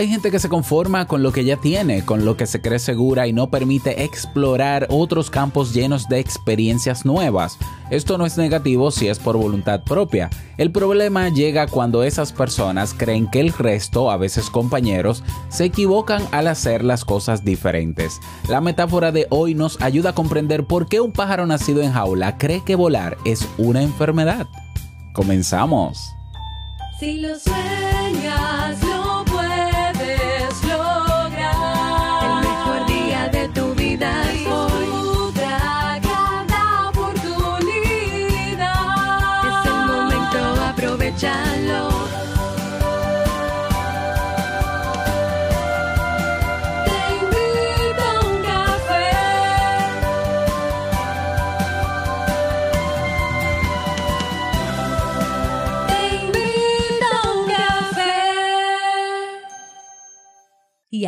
Hay 0.00 0.08
gente 0.08 0.30
que 0.30 0.38
se 0.38 0.48
conforma 0.48 1.06
con 1.06 1.22
lo 1.22 1.30
que 1.30 1.44
ya 1.44 1.58
tiene, 1.58 2.06
con 2.06 2.24
lo 2.24 2.34
que 2.34 2.46
se 2.46 2.62
cree 2.62 2.78
segura 2.78 3.26
y 3.26 3.34
no 3.34 3.50
permite 3.50 4.02
explorar 4.02 4.86
otros 4.88 5.28
campos 5.28 5.74
llenos 5.74 6.08
de 6.08 6.20
experiencias 6.20 7.04
nuevas. 7.04 7.58
Esto 7.90 8.16
no 8.16 8.24
es 8.24 8.38
negativo 8.38 8.92
si 8.92 9.08
es 9.08 9.18
por 9.18 9.36
voluntad 9.36 9.82
propia. 9.84 10.30
El 10.56 10.72
problema 10.72 11.28
llega 11.28 11.66
cuando 11.66 12.02
esas 12.02 12.32
personas 12.32 12.94
creen 12.94 13.28
que 13.30 13.40
el 13.40 13.52
resto, 13.52 14.10
a 14.10 14.16
veces 14.16 14.48
compañeros, 14.48 15.22
se 15.50 15.66
equivocan 15.66 16.26
al 16.30 16.46
hacer 16.46 16.82
las 16.82 17.04
cosas 17.04 17.44
diferentes. 17.44 18.20
La 18.48 18.62
metáfora 18.62 19.12
de 19.12 19.26
hoy 19.28 19.54
nos 19.54 19.82
ayuda 19.82 20.10
a 20.10 20.14
comprender 20.14 20.64
por 20.64 20.88
qué 20.88 21.02
un 21.02 21.12
pájaro 21.12 21.44
nacido 21.44 21.82
en 21.82 21.92
jaula 21.92 22.38
cree 22.38 22.64
que 22.64 22.74
volar 22.74 23.18
es 23.26 23.46
una 23.58 23.82
enfermedad. 23.82 24.46
Comenzamos. 25.12 25.98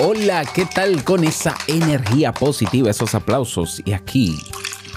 Hola, 0.00 0.44
¿qué 0.52 0.66
tal 0.66 1.04
con 1.04 1.22
esa 1.22 1.54
energía 1.68 2.32
positiva, 2.32 2.90
esos 2.90 3.14
aplausos? 3.14 3.80
Y 3.84 3.92
aquí, 3.92 4.36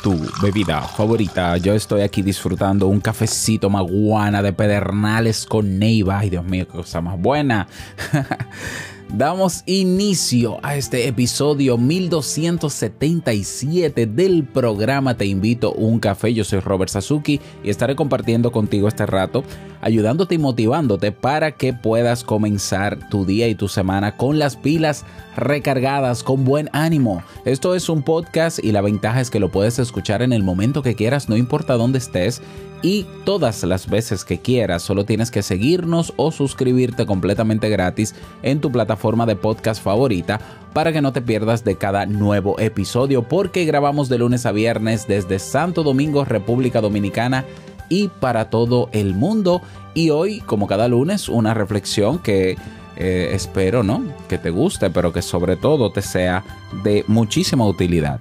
tu 0.01 0.19
bebida 0.41 0.81
favorita. 0.81 1.55
Yo 1.57 1.75
estoy 1.75 2.01
aquí 2.01 2.23
disfrutando 2.23 2.87
un 2.87 2.99
cafecito 2.99 3.69
maguana 3.69 4.41
de 4.41 4.53
pedernales 4.53 5.45
con 5.45 5.77
neiva. 5.77 6.17
Ay, 6.17 6.31
Dios 6.31 6.43
mío, 6.43 6.65
qué 6.65 6.77
cosa 6.77 6.99
más 6.99 7.19
buena. 7.19 7.67
Damos 9.13 9.63
inicio 9.65 10.59
a 10.63 10.75
este 10.75 11.07
episodio 11.07 11.77
1277 11.77 14.05
del 14.05 14.43
programa 14.43 15.15
Te 15.15 15.25
invito 15.25 15.69
a 15.69 15.75
un 15.75 15.99
café. 15.99 16.33
Yo 16.33 16.43
soy 16.43 16.59
Robert 16.59 16.91
Sasuki 16.91 17.39
y 17.63 17.69
estaré 17.69 17.95
compartiendo 17.95 18.51
contigo 18.51 18.89
este 18.89 19.05
rato, 19.05 19.45
ayudándote 19.79 20.35
y 20.35 20.39
motivándote 20.39 21.13
para 21.13 21.53
que 21.53 21.71
puedas 21.71 22.25
comenzar 22.25 23.07
tu 23.09 23.25
día 23.25 23.47
y 23.47 23.55
tu 23.55 23.69
semana 23.69 24.17
con 24.17 24.39
las 24.39 24.57
pilas 24.57 25.05
recargadas, 25.37 26.21
con 26.21 26.43
buen 26.43 26.69
ánimo. 26.73 27.23
Esto 27.45 27.75
es 27.75 27.87
un 27.87 28.03
podcast 28.03 28.59
y 28.61 28.73
la 28.73 28.81
ventaja 28.81 29.21
es 29.21 29.29
que 29.29 29.39
lo 29.39 29.49
puedes 29.49 29.79
escuchar 29.79 30.21
en 30.21 30.33
el 30.33 30.43
momento 30.43 30.83
que 30.83 30.95
quieras, 30.95 31.29
no 31.29 31.37
importa 31.37 31.75
dónde 31.75 31.99
estés 31.99 32.41
y 32.81 33.05
todas 33.25 33.63
las 33.63 33.89
veces 33.89 34.23
que 34.23 34.39
quieras. 34.39 34.83
Solo 34.83 35.05
tienes 35.05 35.31
que 35.31 35.41
seguirnos 35.41 36.13
o 36.15 36.31
suscribirte 36.31 37.05
completamente 37.05 37.69
gratis 37.69 38.15
en 38.43 38.61
tu 38.61 38.71
plataforma 38.71 39.25
de 39.25 39.35
podcast 39.35 39.83
favorita 39.83 40.39
para 40.73 40.91
que 40.93 41.01
no 41.01 41.13
te 41.13 41.21
pierdas 41.21 41.63
de 41.63 41.75
cada 41.75 42.05
nuevo 42.05 42.59
episodio 42.59 43.23
porque 43.23 43.65
grabamos 43.65 44.09
de 44.09 44.19
lunes 44.19 44.45
a 44.45 44.51
viernes 44.51 45.07
desde 45.07 45.39
Santo 45.39 45.83
Domingo, 45.83 46.23
República 46.25 46.81
Dominicana 46.81 47.45
y 47.89 48.09
para 48.09 48.49
todo 48.49 48.89
el 48.91 49.13
mundo. 49.15 49.61
Y 49.93 50.11
hoy, 50.11 50.41
como 50.41 50.67
cada 50.67 50.87
lunes, 50.87 51.29
una 51.29 51.53
reflexión 51.53 52.19
que 52.19 52.57
eh, 52.95 53.29
espero, 53.33 53.83
¿no? 53.83 54.03
Que 54.27 54.37
te 54.37 54.49
guste, 54.49 54.89
pero 54.89 55.13
que 55.13 55.21
sobre 55.21 55.55
todo 55.55 55.91
te 55.91 56.01
sea 56.01 56.43
de 56.83 57.03
muchísima 57.07 57.65
utilidad. 57.65 58.19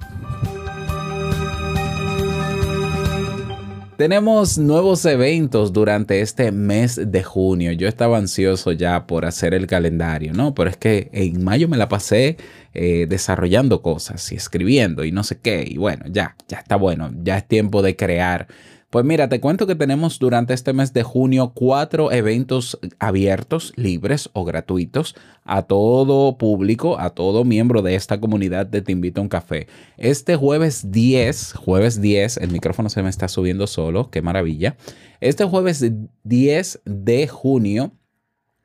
Tenemos 3.97 4.59
nuevos 4.59 5.07
eventos 5.07 5.73
durante 5.73 6.21
este 6.21 6.53
mes 6.53 7.01
de 7.03 7.23
junio. 7.23 7.73
Yo 7.73 7.89
estaba 7.89 8.19
ansioso 8.19 8.73
ya 8.73 9.07
por 9.07 9.25
hacer 9.25 9.55
el 9.55 9.67
calendario, 9.67 10.35
¿no? 10.35 10.55
Pero 10.55 10.69
es 10.69 10.77
que 10.77 11.09
en 11.13 11.43
mayo 11.43 11.67
me 11.67 11.79
la 11.79 11.89
pasé 11.89 12.37
eh, 12.75 13.07
desarrollando 13.09 13.81
cosas 13.81 14.31
y 14.33 14.37
escribiendo 14.37 15.03
y 15.03 15.13
no 15.13 15.25
sé 15.25 15.39
qué. 15.39 15.65
Y 15.67 15.79
bueno, 15.79 16.05
ya, 16.11 16.37
ya 16.47 16.59
está 16.59 16.77
bueno. 16.77 17.11
Ya 17.23 17.39
es 17.39 17.49
tiempo 17.49 17.81
de 17.81 17.97
crear. 17.97 18.49
Pues 18.97 19.05
mira, 19.05 19.29
te 19.29 19.43
cuento 19.43 19.67
que 19.67 19.75
tenemos 19.75 20.19
durante 20.19 20.55
este 20.55 20.73
mes 20.73 20.95
de 20.95 21.03
junio 21.03 21.53
cuatro 21.55 22.13
eventos 22.13 22.79
abiertos, 22.99 23.75
libres 23.77 24.31
o 24.33 24.47
gratuitos 24.47 25.15
a 25.45 25.65
todo 25.65 26.39
público, 26.39 26.99
a 26.99 27.11
todo 27.11 27.45
miembro 27.45 27.83
de 27.83 27.95
esta 27.95 28.19
comunidad 28.19 28.65
de 28.65 28.81
Te 28.81 28.93
Invito 28.93 29.21
a 29.21 29.25
un 29.25 29.29
Café. 29.29 29.67
Este 29.99 30.35
jueves 30.35 30.93
10, 30.93 31.53
jueves 31.53 32.01
10, 32.01 32.39
el 32.39 32.51
micrófono 32.51 32.89
se 32.89 33.03
me 33.03 33.11
está 33.11 33.29
subiendo 33.29 33.67
solo, 33.67 34.09
qué 34.11 34.23
maravilla. 34.23 34.79
Este 35.21 35.45
jueves 35.45 35.85
10 36.25 36.81
de 36.87 37.29
junio 37.29 37.93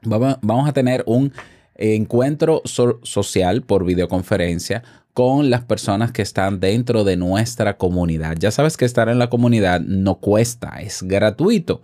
vamos 0.05 0.69
a 0.69 0.71
tener 0.71 1.03
un 1.07 1.33
encuentro 1.75 2.61
so- 2.63 3.01
social 3.03 3.63
por 3.63 3.83
videoconferencia 3.83 4.81
con 5.13 5.49
las 5.49 5.65
personas 5.65 6.11
que 6.11 6.21
están 6.21 6.59
dentro 6.59 7.03
de 7.03 7.17
nuestra 7.17 7.77
comunidad. 7.77 8.37
Ya 8.39 8.51
sabes 8.51 8.77
que 8.77 8.85
estar 8.85 9.09
en 9.09 9.19
la 9.19 9.29
comunidad 9.29 9.81
no 9.81 10.19
cuesta, 10.19 10.81
es 10.81 11.03
gratuito. 11.03 11.81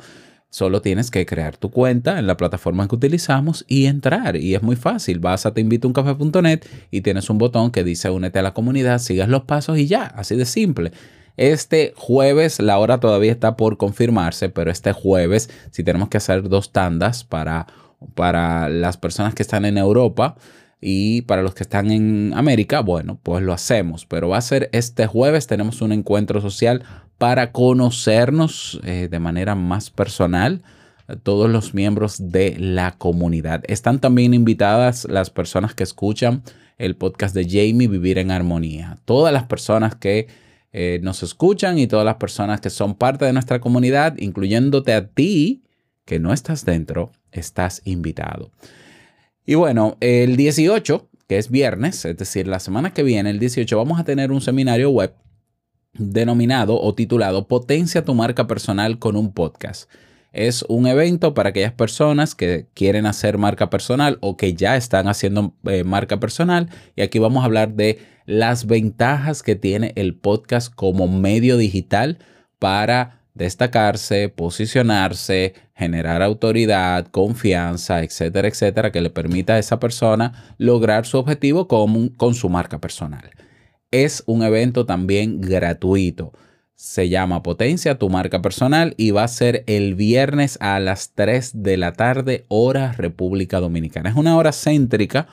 Solo 0.49 0.81
tienes 0.81 1.11
que 1.11 1.25
crear 1.25 1.57
tu 1.57 1.69
cuenta 1.71 2.19
en 2.19 2.25
la 2.25 2.37
plataforma 2.37 2.87
que 2.87 2.95
utilizamos 2.95 3.65
y 3.67 3.85
entrar. 3.85 4.37
Y 4.37 4.55
es 4.55 4.63
muy 4.63 4.77
fácil. 4.77 5.19
Vas 5.19 5.45
a 5.45 5.53
teinvitouncafe.net 5.53 6.61
y 6.89 7.01
tienes 7.01 7.29
un 7.29 7.37
botón 7.37 7.69
que 7.69 7.83
dice 7.83 8.09
únete 8.09 8.39
a 8.39 8.43
la 8.43 8.53
comunidad, 8.53 8.99
sigas 8.99 9.27
los 9.27 9.43
pasos 9.43 9.77
y 9.77 9.87
ya, 9.87 10.05
así 10.05 10.35
de 10.35 10.45
simple. 10.45 10.93
Este 11.35 11.93
jueves, 11.97 12.59
la 12.61 12.79
hora 12.79 12.99
todavía 12.99 13.31
está 13.31 13.57
por 13.57 13.77
confirmarse, 13.77 14.49
pero 14.49 14.71
este 14.71 14.93
jueves, 14.93 15.49
si 15.69 15.83
tenemos 15.83 16.09
que 16.09 16.17
hacer 16.17 16.47
dos 16.47 16.71
tandas 16.71 17.25
para, 17.25 17.67
para 18.15 18.69
las 18.69 18.97
personas 18.97 19.35
que 19.35 19.43
están 19.43 19.65
en 19.65 19.77
Europa 19.77 20.37
y 20.79 21.23
para 21.23 21.41
los 21.41 21.55
que 21.55 21.63
están 21.63 21.91
en 21.91 22.33
América, 22.35 22.81
bueno, 22.81 23.19
pues 23.23 23.43
lo 23.43 23.53
hacemos. 23.53 24.05
Pero 24.05 24.29
va 24.29 24.37
a 24.37 24.41
ser 24.41 24.69
este 24.73 25.07
jueves, 25.07 25.47
tenemos 25.47 25.81
un 25.81 25.91
encuentro 25.91 26.41
social 26.41 26.83
para 27.17 27.51
conocernos 27.51 28.79
eh, 28.83 29.07
de 29.09 29.19
manera 29.19 29.55
más 29.55 29.89
personal 29.89 30.61
todos 31.23 31.49
los 31.49 31.73
miembros 31.73 32.31
de 32.31 32.57
la 32.59 32.97
comunidad. 32.97 33.63
Están 33.67 33.99
también 33.99 34.33
invitadas 34.33 35.05
las 35.09 35.29
personas 35.29 35.73
que 35.73 35.83
escuchan 35.83 36.43
el 36.77 36.95
podcast 36.95 37.33
de 37.33 37.45
Jamie 37.45 37.87
Vivir 37.87 38.17
en 38.17 38.31
Armonía. 38.31 38.97
Todas 39.05 39.33
las 39.33 39.43
personas 39.43 39.95
que 39.95 40.27
eh, 40.73 40.99
nos 41.01 41.23
escuchan 41.23 41.79
y 41.79 41.87
todas 41.87 42.05
las 42.05 42.15
personas 42.15 42.61
que 42.61 42.69
son 42.69 42.95
parte 42.95 43.25
de 43.25 43.33
nuestra 43.33 43.59
comunidad, 43.59 44.15
incluyéndote 44.17 44.93
a 44.93 45.07
ti, 45.07 45.63
que 46.05 46.19
no 46.19 46.33
estás 46.33 46.65
dentro, 46.65 47.11
estás 47.31 47.81
invitado. 47.85 48.51
Y 49.49 49.55
bueno, 49.55 49.95
el 50.01 50.35
18, 50.35 51.07
que 51.25 51.37
es 51.37 51.49
viernes, 51.49 52.03
es 52.03 52.17
decir, 52.17 52.49
la 52.49 52.59
semana 52.59 52.93
que 52.93 53.01
viene, 53.01 53.29
el 53.29 53.39
18, 53.39 53.77
vamos 53.77 53.97
a 53.97 54.03
tener 54.03 54.33
un 54.33 54.41
seminario 54.41 54.89
web 54.89 55.15
denominado 55.93 56.77
o 56.81 56.93
titulado 56.93 57.47
Potencia 57.47 58.03
tu 58.03 58.13
marca 58.13 58.45
personal 58.45 58.99
con 58.99 59.15
un 59.15 59.31
podcast. 59.31 59.89
Es 60.33 60.63
un 60.63 60.85
evento 60.85 61.33
para 61.33 61.49
aquellas 61.49 61.71
personas 61.71 62.35
que 62.35 62.67
quieren 62.73 63.05
hacer 63.05 63.37
marca 63.37 63.69
personal 63.69 64.17
o 64.19 64.35
que 64.35 64.53
ya 64.53 64.75
están 64.75 65.07
haciendo 65.07 65.55
eh, 65.63 65.85
marca 65.85 66.19
personal. 66.19 66.69
Y 66.97 67.01
aquí 67.01 67.17
vamos 67.17 67.43
a 67.43 67.45
hablar 67.45 67.73
de 67.73 67.99
las 68.25 68.67
ventajas 68.67 69.43
que 69.43 69.55
tiene 69.55 69.93
el 69.95 70.13
podcast 70.13 70.75
como 70.75 71.07
medio 71.07 71.55
digital 71.55 72.19
para 72.59 73.16
destacarse, 73.37 74.29
posicionarse, 74.29 75.53
generar 75.75 76.21
autoridad, 76.21 77.07
confianza, 77.07 78.03
etcétera, 78.03 78.47
etcétera, 78.47 78.91
que 78.91 79.01
le 79.01 79.09
permita 79.09 79.53
a 79.53 79.59
esa 79.59 79.79
persona 79.79 80.55
lograr 80.57 81.05
su 81.05 81.17
objetivo 81.17 81.67
con, 81.67 82.09
con 82.09 82.33
su 82.33 82.49
marca 82.49 82.79
personal. 82.79 83.31
Es 83.91 84.23
un 84.25 84.43
evento 84.43 84.85
también 84.85 85.39
gratuito. 85.39 86.33
Se 86.75 87.09
llama 87.09 87.41
Potencia, 87.41 87.97
tu 87.97 88.09
marca 88.09 88.41
personal, 88.41 88.93
y 88.97 89.11
va 89.11 89.23
a 89.23 89.27
ser 89.27 89.63
el 89.67 89.95
viernes 89.95 90.57
a 90.61 90.79
las 90.79 91.13
3 91.13 91.63
de 91.63 91.77
la 91.77 91.93
tarde, 91.93 92.45
hora 92.49 92.91
República 92.91 93.59
Dominicana. 93.59 94.09
Es 94.09 94.15
una 94.15 94.35
hora 94.35 94.51
céntrica 94.51 95.27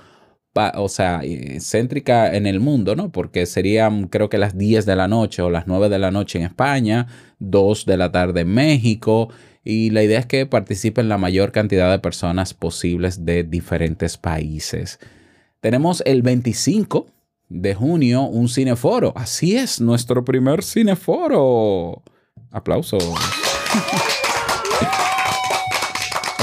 o 0.77 0.89
sea, 0.89 1.21
céntrica 1.61 2.35
en 2.35 2.47
el 2.47 2.61
mundo, 2.61 2.95
¿no? 2.95 3.11
Porque 3.11 3.47
serían 3.47 4.09
creo 4.09 4.29
que 4.29 4.39
las 4.39 4.57
10 4.57 4.87
de 4.87 4.97
la 4.97 5.09
noche 5.09 5.43
o 5.43 5.51
las 5.51 5.67
9 5.67 5.89
de 5.89 5.99
la 5.99 6.11
noche 6.11 6.39
en 6.39 6.45
España, 6.45 7.09
2 7.41 7.87
de 7.87 7.97
la 7.97 8.13
tarde 8.13 8.43
en 8.43 8.55
México. 8.55 9.31
Y 9.65 9.91
la 9.91 10.03
idea 10.03 10.21
es 10.21 10.27
que 10.27 10.47
participen 10.47 11.09
la 11.09 11.19
mayor 11.19 11.51
cantidad 11.51 11.91
de 11.91 11.99
personas 11.99 12.55
posibles 12.55 13.25
de 13.25 13.43
diferentes 13.43 14.17
países. 14.17 15.01
Tenemos 15.61 16.03
el 16.07 16.23
25 16.23 17.07
de 17.49 17.75
junio 17.75 18.23
un 18.23 18.49
cineforo. 18.49 19.13
Así 19.17 19.57
es, 19.57 19.81
nuestro 19.81 20.25
primer 20.25 20.63
cineforo. 20.63 22.03
Aplausos. 22.51 23.03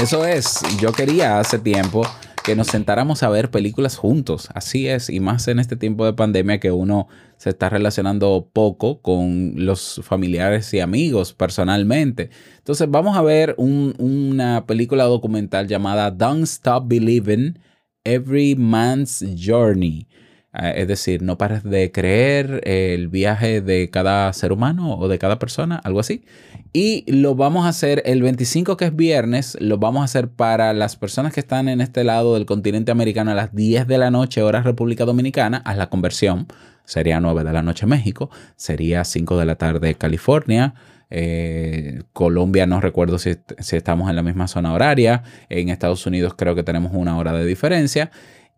Eso 0.02 0.26
es, 0.26 0.60
yo 0.80 0.92
quería 0.92 1.38
hace 1.38 1.60
tiempo 1.60 2.02
que 2.44 2.56
nos 2.56 2.66
sentáramos 2.68 3.22
a 3.22 3.28
ver 3.28 3.50
películas 3.50 3.96
juntos. 3.96 4.48
Así 4.54 4.88
es, 4.88 5.08
y 5.10 5.20
más 5.20 5.46
en 5.48 5.58
este 5.58 5.76
tiempo 5.76 6.04
de 6.04 6.12
pandemia 6.12 6.58
que 6.60 6.70
uno 6.72 7.08
se 7.36 7.50
está 7.50 7.68
relacionando 7.68 8.50
poco 8.52 9.00
con 9.00 9.54
los 9.56 10.00
familiares 10.04 10.72
y 10.74 10.80
amigos 10.80 11.32
personalmente. 11.32 12.30
Entonces 12.58 12.90
vamos 12.90 13.16
a 13.16 13.22
ver 13.22 13.54
un- 13.58 13.94
una 13.98 14.66
película 14.66 15.04
documental 15.04 15.68
llamada 15.68 16.10
Don't 16.10 16.44
Stop 16.44 16.88
Believing 16.88 17.58
Every 18.04 18.56
Man's 18.56 19.24
Journey. 19.38 20.08
Eh, 20.54 20.74
es 20.76 20.88
decir, 20.88 21.22
no 21.22 21.38
pares 21.38 21.62
de 21.62 21.90
creer 21.90 22.60
el 22.64 23.08
viaje 23.08 23.62
de 23.62 23.88
cada 23.90 24.30
ser 24.34 24.52
humano 24.52 24.98
o 24.98 25.08
de 25.08 25.18
cada 25.18 25.38
persona, 25.38 25.76
algo 25.76 26.00
así. 26.00 26.24
Y 26.74 27.10
lo 27.10 27.34
vamos 27.34 27.64
a 27.64 27.68
hacer 27.68 28.02
el 28.04 28.22
25, 28.22 28.76
que 28.76 28.86
es 28.86 28.96
viernes, 28.96 29.56
lo 29.60 29.78
vamos 29.78 30.02
a 30.02 30.04
hacer 30.04 30.28
para 30.28 30.74
las 30.74 30.96
personas 30.96 31.32
que 31.32 31.40
están 31.40 31.68
en 31.68 31.80
este 31.80 32.04
lado 32.04 32.34
del 32.34 32.46
continente 32.46 32.92
americano 32.92 33.30
a 33.30 33.34
las 33.34 33.54
10 33.54 33.86
de 33.86 33.98
la 33.98 34.10
noche, 34.10 34.42
hora 34.42 34.62
República 34.62 35.04
Dominicana, 35.04 35.62
haz 35.64 35.76
la 35.76 35.88
conversión. 35.88 36.46
Sería 36.84 37.20
9 37.20 37.44
de 37.44 37.52
la 37.52 37.62
noche 37.62 37.86
México, 37.86 38.28
sería 38.56 39.04
5 39.04 39.38
de 39.38 39.46
la 39.46 39.54
tarde 39.54 39.94
California. 39.94 40.74
eh, 41.14 42.02
Colombia 42.12 42.66
no 42.66 42.80
recuerdo 42.80 43.18
si, 43.18 43.36
si 43.58 43.76
estamos 43.76 44.08
en 44.10 44.16
la 44.16 44.22
misma 44.22 44.48
zona 44.48 44.72
horaria. 44.72 45.22
En 45.48 45.68
Estados 45.68 46.06
Unidos 46.06 46.34
creo 46.36 46.54
que 46.54 46.62
tenemos 46.62 46.92
una 46.94 47.16
hora 47.18 47.32
de 47.32 47.44
diferencia. 47.44 48.10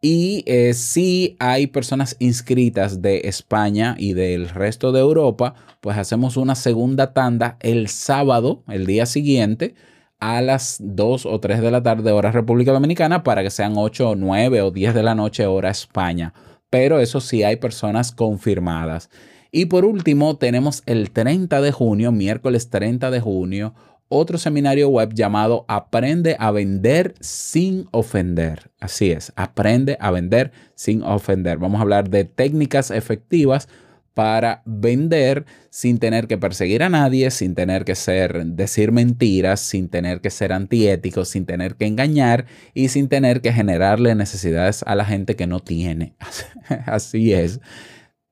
Y 0.06 0.44
eh, 0.44 0.74
si 0.74 1.34
hay 1.38 1.66
personas 1.66 2.16
inscritas 2.18 3.00
de 3.00 3.22
España 3.24 3.96
y 3.98 4.12
del 4.12 4.50
resto 4.50 4.92
de 4.92 5.00
Europa, 5.00 5.54
pues 5.80 5.96
hacemos 5.96 6.36
una 6.36 6.56
segunda 6.56 7.14
tanda 7.14 7.56
el 7.60 7.88
sábado, 7.88 8.62
el 8.68 8.84
día 8.84 9.06
siguiente, 9.06 9.74
a 10.20 10.42
las 10.42 10.76
2 10.78 11.24
o 11.24 11.40
3 11.40 11.62
de 11.62 11.70
la 11.70 11.82
tarde, 11.82 12.12
hora 12.12 12.32
República 12.32 12.72
Dominicana, 12.72 13.22
para 13.22 13.42
que 13.42 13.48
sean 13.48 13.78
8 13.78 14.10
o 14.10 14.14
9 14.14 14.60
o 14.60 14.70
10 14.70 14.92
de 14.92 15.02
la 15.02 15.14
noche, 15.14 15.46
hora 15.46 15.70
España. 15.70 16.34
Pero 16.68 17.00
eso 17.00 17.22
sí 17.22 17.42
hay 17.42 17.56
personas 17.56 18.12
confirmadas. 18.12 19.08
Y 19.52 19.66
por 19.66 19.86
último, 19.86 20.36
tenemos 20.36 20.82
el 20.84 21.12
30 21.12 21.62
de 21.62 21.72
junio, 21.72 22.12
miércoles 22.12 22.68
30 22.68 23.10
de 23.10 23.20
junio, 23.20 23.72
otro 24.08 24.38
seminario 24.38 24.88
web 24.88 25.12
llamado 25.14 25.64
Aprende 25.68 26.36
a 26.38 26.50
vender 26.50 27.14
sin 27.20 27.88
ofender. 27.90 28.70
Así 28.80 29.10
es, 29.10 29.32
aprende 29.36 29.96
a 30.00 30.10
vender 30.10 30.52
sin 30.74 31.02
ofender. 31.02 31.58
Vamos 31.58 31.78
a 31.78 31.82
hablar 31.82 32.10
de 32.10 32.24
técnicas 32.24 32.90
efectivas 32.90 33.68
para 34.14 34.62
vender 34.64 35.44
sin 35.70 35.98
tener 35.98 36.28
que 36.28 36.38
perseguir 36.38 36.84
a 36.84 36.88
nadie, 36.88 37.30
sin 37.32 37.56
tener 37.56 37.84
que 37.84 37.96
ser 37.96 38.46
decir 38.46 38.92
mentiras, 38.92 39.60
sin 39.60 39.88
tener 39.88 40.20
que 40.20 40.30
ser 40.30 40.52
antiético, 40.52 41.24
sin 41.24 41.46
tener 41.46 41.74
que 41.74 41.86
engañar 41.86 42.46
y 42.72 42.88
sin 42.88 43.08
tener 43.08 43.40
que 43.40 43.52
generarle 43.52 44.14
necesidades 44.14 44.84
a 44.86 44.94
la 44.94 45.04
gente 45.04 45.34
que 45.34 45.48
no 45.48 45.60
tiene. 45.60 46.14
Así 46.86 47.32
es. 47.32 47.60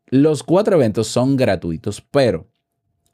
Los 0.06 0.44
cuatro 0.44 0.76
eventos 0.76 1.08
son 1.08 1.36
gratuitos, 1.36 2.00
pero 2.00 2.48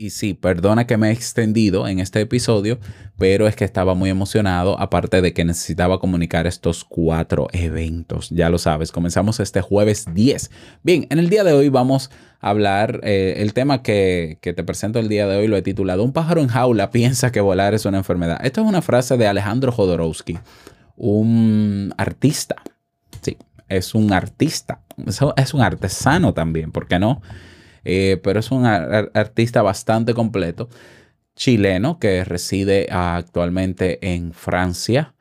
Y 0.01 0.11
sí, 0.11 0.33
perdona 0.33 0.87
que 0.87 0.97
me 0.97 1.09
he 1.09 1.13
extendido 1.13 1.89
en 1.89 1.99
este 1.99 2.21
episodio, 2.21 2.79
pero 3.19 3.49
es 3.49 3.57
que 3.57 3.65
estaba 3.65 3.95
muy 3.95 4.11
emocionado, 4.11 4.79
aparte 4.79 5.21
de 5.21 5.33
que 5.33 5.45
necesitaba 5.45 5.99
comunicar 5.99 6.47
estos 6.47 6.85
cuatro 6.85 7.49
eventos. 7.53 8.31
Ya 8.31 8.49
lo 8.49 8.59
sabes, 8.59 8.93
comenzamos 8.93 9.41
este 9.41 9.61
jueves 9.61 10.07
10. 10.15 10.53
Bien, 10.85 11.09
en 11.11 11.19
el 11.19 11.29
día 11.29 11.43
de 11.43 11.53
hoy 11.53 11.69
vamos 11.69 12.13
a 12.39 12.51
hablar, 12.51 13.01
eh, 13.03 13.35
el 13.39 13.53
tema 13.55 13.83
que, 13.83 14.39
que 14.41 14.53
te 14.53 14.63
presento 14.63 15.01
el 15.01 15.09
día 15.09 15.27
de 15.27 15.37
hoy 15.37 15.49
lo 15.49 15.57
he 15.57 15.63
titulado 15.63 16.05
Un 16.05 16.13
pájaro 16.13 16.43
en 16.43 16.47
jaula 16.47 16.91
piensa 16.93 17.33
que 17.33 17.41
volar 17.41 17.75
es 17.75 17.85
una 17.85 17.99
enfermedad. 17.99 18.39
Esto 18.45 18.61
es 18.61 18.69
una 18.69 18.83
frase 18.83 19.17
de 19.17 19.27
Alejandro 19.27 19.73
Jodorowsky, 19.73 20.39
un 20.97 21.93
artista. 21.99 22.55
Sí, 23.21 23.37
es 23.69 23.97
un 23.97 24.13
artista, 24.13 24.81
es 25.37 25.55
un 25.55 25.61
artesano 25.61 26.35
también, 26.35 26.71
¿por 26.71 26.87
qué 26.87 27.01
no? 27.01 27.21
Eh, 27.85 28.21
pero 28.23 28.41
es 28.41 28.51
un 28.51 28.67
ar 28.67 29.11
artista 29.15 29.63
bastante 29.63 30.15
completo, 30.15 30.69
chileno, 31.37 31.99
que 31.99 32.25
reside 32.25 32.89
actualmente 32.91 33.99
en 34.15 34.33
Francia 34.33 35.15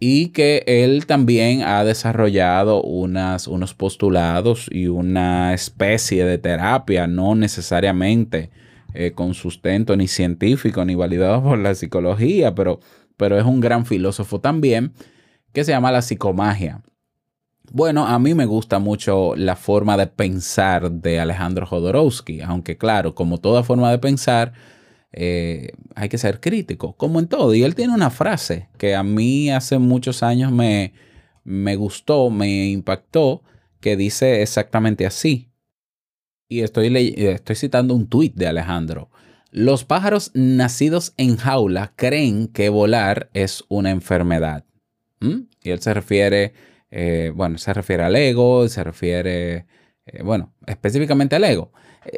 y 0.00 0.28
que 0.28 0.62
él 0.66 1.06
también 1.06 1.62
ha 1.62 1.84
desarrollado 1.84 2.82
unas, 2.82 3.48
unos 3.48 3.74
postulados 3.74 4.68
y 4.70 4.86
una 4.86 5.54
especie 5.54 6.24
de 6.24 6.38
terapia, 6.38 7.06
no 7.06 7.34
necesariamente 7.34 8.50
eh, 8.94 9.12
con 9.12 9.34
sustento 9.34 9.96
ni 9.96 10.06
científico 10.06 10.84
ni 10.84 10.94
validado 10.94 11.42
por 11.42 11.58
la 11.58 11.74
psicología, 11.74 12.54
pero, 12.54 12.80
pero 13.16 13.38
es 13.38 13.44
un 13.44 13.60
gran 13.60 13.86
filósofo 13.86 14.40
también, 14.40 14.92
que 15.52 15.64
se 15.64 15.72
llama 15.72 15.90
la 15.90 16.02
psicomagia. 16.02 16.82
Bueno, 17.70 18.06
a 18.06 18.18
mí 18.18 18.34
me 18.34 18.46
gusta 18.46 18.78
mucho 18.78 19.34
la 19.36 19.56
forma 19.56 19.96
de 19.96 20.06
pensar 20.06 20.90
de 20.90 21.20
Alejandro 21.20 21.66
Jodorowsky, 21.66 22.40
aunque 22.40 22.78
claro, 22.78 23.14
como 23.14 23.38
toda 23.38 23.62
forma 23.62 23.90
de 23.90 23.98
pensar, 23.98 24.52
eh, 25.12 25.72
hay 25.94 26.08
que 26.08 26.18
ser 26.18 26.40
crítico, 26.40 26.94
como 26.96 27.18
en 27.18 27.28
todo. 27.28 27.54
Y 27.54 27.62
él 27.62 27.74
tiene 27.74 27.94
una 27.94 28.10
frase 28.10 28.68
que 28.78 28.94
a 28.94 29.02
mí 29.02 29.50
hace 29.50 29.78
muchos 29.78 30.22
años 30.22 30.52
me, 30.52 30.92
me 31.44 31.76
gustó, 31.76 32.30
me 32.30 32.68
impactó, 32.68 33.42
que 33.80 33.96
dice 33.96 34.42
exactamente 34.42 35.06
así. 35.06 35.50
Y 36.48 36.60
estoy, 36.60 37.14
estoy 37.16 37.56
citando 37.56 37.94
un 37.94 38.06
tuit 38.06 38.34
de 38.34 38.46
Alejandro. 38.46 39.10
Los 39.50 39.84
pájaros 39.84 40.30
nacidos 40.34 41.14
en 41.16 41.36
jaula 41.36 41.92
creen 41.96 42.48
que 42.48 42.68
volar 42.68 43.30
es 43.34 43.64
una 43.68 43.90
enfermedad. 43.90 44.64
Y 45.20 45.70
él 45.70 45.80
se 45.80 45.94
refiere 45.94 46.54
eh, 46.90 47.32
bueno, 47.34 47.58
se 47.58 47.72
refiere 47.74 48.04
al 48.04 48.16
ego, 48.16 48.68
se 48.68 48.82
refiere, 48.84 49.66
eh, 50.06 50.22
bueno, 50.22 50.52
específicamente 50.66 51.36
al 51.36 51.44
ego. 51.44 51.72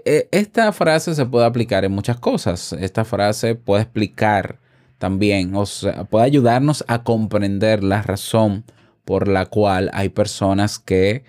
Eh, 0.05 0.29
esta 0.33 0.73
frase 0.73 1.15
se 1.15 1.27
puede 1.27 1.47
aplicar 1.47 1.85
en 1.85 1.93
muchas 1.93 2.19
cosas. 2.21 2.73
Esta 2.75 3.05
frase 3.05 3.55
puede 3.55 3.83
explicar 3.83 4.61
también, 4.99 5.55
o 5.55 5.67
sea, 5.67 6.05
puede 6.05 6.27
ayudarnos 6.27 6.85
a 6.89 7.03
comprender 7.05 7.83
la 7.83 8.03
razón 8.03 8.65
por 9.05 9.29
la 9.29 9.47
cual 9.47 9.91
hay 9.93 10.11
personas 10.11 10.79
que 10.79 11.25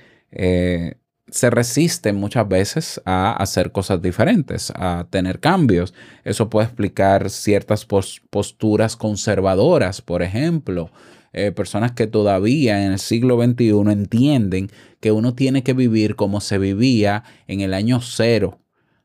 se 1.32 1.50
resisten 1.50 2.18
muchas 2.18 2.48
veces 2.48 3.02
a 3.06 3.32
hacer 3.34 3.72
cosas 3.72 4.02
diferentes, 4.02 4.72
a 4.76 5.08
tener 5.10 5.40
cambios. 5.40 5.94
Eso 6.24 6.50
puede 6.50 6.68
explicar 6.68 7.30
ciertas 7.30 7.86
pos- 7.86 8.22
posturas 8.30 8.98
conservadoras, 8.98 10.02
por 10.02 10.22
ejemplo. 10.24 10.92
Eh, 11.34 11.52
personas 11.52 11.94
que 11.94 12.08
todavía 12.08 12.86
en 12.86 12.92
el 12.92 13.00
siglo 13.00 13.42
XXI 13.42 13.70
entienden 13.92 14.70
que 15.00 15.12
uno 15.12 15.34
tiene 15.34 15.64
que 15.64 15.74
vivir 15.74 16.16
como 16.16 16.42
se 16.42 16.58
vivía 16.58 17.24
en 17.48 17.62
el 17.62 17.74
año 17.74 18.02
cero, 18.02 18.60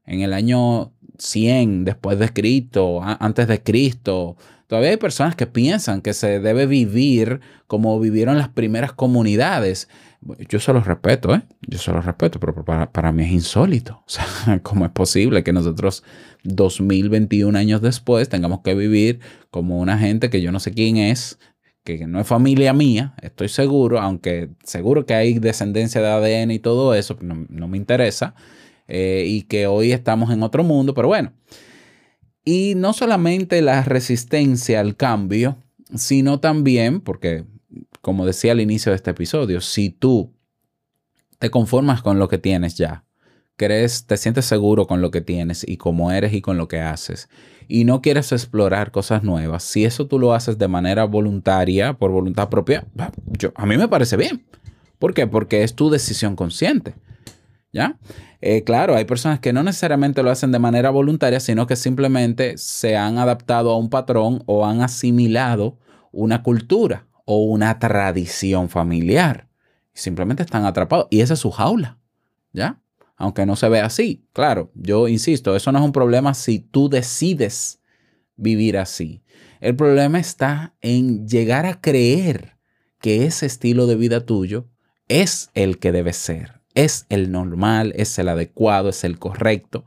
en 0.05 0.23
el 0.23 0.33
año 0.33 0.93
100 1.19 1.85
después 1.85 2.19
de 2.19 2.33
Cristo, 2.33 3.01
antes 3.03 3.47
de 3.47 3.63
Cristo. 3.63 4.37
Todavía 4.67 4.91
hay 4.91 4.97
personas 4.97 5.37
que 5.37 5.47
piensan 5.47 6.03
que 6.03 6.13
se 6.13 6.41
debe 6.41 6.67
vivir 6.67 7.41
como 7.69 7.99
vivieron 8.01 8.39
las 8.39 8.49
primeras 8.49 8.93
comunidades. 8.93 9.89
Yo 10.49 10.59
se 10.59 10.73
los 10.73 10.87
respeto, 10.87 11.33
¿eh? 11.35 11.43
Yo 11.69 11.79
se 11.79 11.93
los 11.93 12.05
respeto, 12.05 12.41
pero 12.41 12.65
para, 12.65 12.91
para 12.91 13.13
mí 13.13 13.25
es 13.25 13.31
insólito. 13.31 14.03
O 14.07 14.11
sea, 14.11 14.61
¿cómo 14.63 14.85
es 14.85 14.91
posible 14.91 15.45
que 15.45 15.53
nosotros 15.53 16.03
2021 16.43 17.57
años 17.57 17.81
después 17.81 18.29
tengamos 18.29 18.61
que 18.61 18.75
vivir 18.75 19.21
como 19.51 19.79
una 19.79 19.99
gente 19.99 20.31
que 20.31 20.43
yo 20.43 20.51
no 20.51 20.59
sé 20.59 20.73
quién 20.73 20.97
es, 20.97 21.39
que 21.87 22.07
no 22.09 22.21
es 22.21 22.27
familia 22.27 22.73
mía, 22.73 23.15
estoy 23.23 23.49
seguro, 23.49 24.01
aunque 24.01 24.51
seguro 24.65 25.07
que 25.07 25.15
hay 25.15 25.39
descendencia 25.39 26.03
de 26.03 26.09
ADN 26.09 26.51
y 26.51 26.59
todo 26.59 26.95
eso, 26.95 27.17
no, 27.21 27.47
no 27.49 27.69
me 27.69 27.77
interesa, 27.77 28.35
eh, 28.89 29.25
y 29.27 29.43
que 29.43 29.69
hoy 29.69 29.93
estamos 29.93 30.33
en 30.33 30.43
otro 30.43 30.65
mundo, 30.65 30.95
pero 30.95 31.07
bueno. 31.07 31.33
Y 32.45 32.75
no 32.75 32.93
solamente 32.93 33.63
la 33.63 33.83
resistencia 33.83 34.81
al 34.81 34.97
cambio, 34.97 35.59
sino 35.95 36.41
también, 36.41 37.01
porque 37.01 37.45
como 38.03 38.27
decía 38.27 38.51
al 38.51 38.61
inicio 38.61 38.91
de 38.91 38.97
este 38.97 39.13
episodio, 39.13 39.61
si 39.61 39.91
tú 39.91 40.35
te 41.39 41.51
conformas 41.51 42.03
con 42.03 42.19
lo 42.19 42.29
que 42.29 42.39
tienes 42.39 42.77
ya, 42.77 43.05
crees, 43.57 44.07
te 44.07 44.17
sientes 44.17 44.45
seguro 44.45 44.87
con 44.87 45.01
lo 45.01 45.11
que 45.11 45.21
tienes 45.21 45.65
y 45.67 45.77
cómo 45.77 46.13
eres 46.13 46.33
y 46.33 46.41
con 46.41 46.57
lo 46.57 46.69
que 46.69 46.81
haces, 46.81 47.29
y 47.69 47.85
no 47.85 48.03
quieres 48.03 48.33
explorar 48.33 48.91
cosas 48.91 49.23
nuevas, 49.23 49.65
si 49.65 49.85
eso 49.85 50.07
tú 50.07 50.19
lo 50.19 50.35
haces 50.35 50.59
de 50.59 50.69
manera 50.69 51.05
voluntaria, 51.05 51.95
por 51.95 52.11
voluntad 52.11 52.49
propia, 52.49 52.87
yo, 53.27 53.53
a 53.57 53.67
mí 53.67 53.77
me 53.77 53.89
parece 53.89 54.17
bien. 54.17 54.45
¿Por 54.99 55.15
qué? 55.15 55.27
Porque 55.27 55.63
es 55.63 55.75
tu 55.75 55.91
decisión 55.91 56.37
consciente. 56.37 56.95
¿Ya? 57.73 57.99
Eh, 58.41 58.65
claro, 58.65 58.95
hay 58.95 59.05
personas 59.05 59.41
que 59.41 59.53
no 59.53 59.63
necesariamente 59.63 60.23
lo 60.23 60.31
hacen 60.31 60.51
de 60.51 60.59
manera 60.59 60.89
voluntaria, 60.89 61.41
sino 61.41 61.67
que 61.67 61.77
simplemente 61.77 62.57
se 62.57 62.97
han 62.97 63.19
adaptado 63.19 63.71
a 63.71 63.77
un 63.77 63.91
patrón 63.91 64.43
o 64.47 64.65
han 64.65 64.81
asimilado 64.81 65.77
una 66.11 66.43
cultura 66.43 67.07
o 67.27 67.45
una 67.45 67.79
tradición 67.79 68.71
familiar. 68.71 69.49
Simplemente 69.93 70.43
están 70.43 70.65
atrapados 70.65 71.09
y 71.11 71.21
esa 71.21 71.35
es 71.35 71.41
su 71.41 71.51
jaula. 71.51 71.99
¿Ya? 72.53 72.81
Aunque 73.17 73.47
no 73.47 73.57
se 73.57 73.69
ve 73.69 73.81
así. 73.81 74.27
Claro, 74.33 74.71
yo 74.75 75.09
insisto, 75.09 75.57
eso 75.57 75.73
no 75.73 75.79
es 75.79 75.85
un 75.85 75.93
problema 75.93 76.35
si 76.35 76.59
tú 76.59 76.89
decides 76.89 77.81
vivir 78.37 78.77
así. 78.79 79.23
El 79.61 79.75
problema 79.75 80.19
está 80.19 80.75
en 80.83 81.27
llegar 81.27 81.67
a 81.67 81.81
creer 81.81 82.57
que 83.01 83.25
ese 83.25 83.47
estilo 83.47 83.87
de 83.87 83.97
vida 83.97 84.27
tuyo 84.27 84.69
es 85.09 85.51
el 85.55 85.79
que 85.79 85.93
debe 85.93 86.13
ser, 86.13 86.61
es 86.75 87.07
el 87.09 87.31
normal, 87.31 87.93
es 87.97 88.19
el 88.19 88.29
adecuado, 88.29 88.91
es 88.91 89.05
el 89.05 89.19
correcto, 89.19 89.85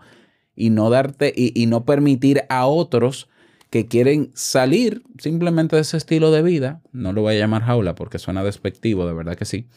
y 0.55 0.69
no 0.71 0.89
darte 0.89 1.33
y, 1.35 1.59
y 1.61 1.67
no 1.67 1.85
permitir 1.85 2.43
a 2.49 2.65
otros 2.65 3.29
que 3.69 3.85
quieren 3.85 4.31
salir 4.33 5.03
simplemente 5.19 5.75
de 5.75 5.83
ese 5.83 5.97
estilo 5.97 6.31
de 6.31 6.41
vida, 6.41 6.81
no 6.91 7.13
lo 7.13 7.21
voy 7.21 7.35
a 7.35 7.39
llamar 7.39 7.63
jaula 7.63 7.93
porque 7.95 8.17
suena 8.17 8.43
despectivo, 8.43 9.05
de 9.05 9.13
verdad 9.13 9.35
que 9.35 9.45
sí, 9.45 9.67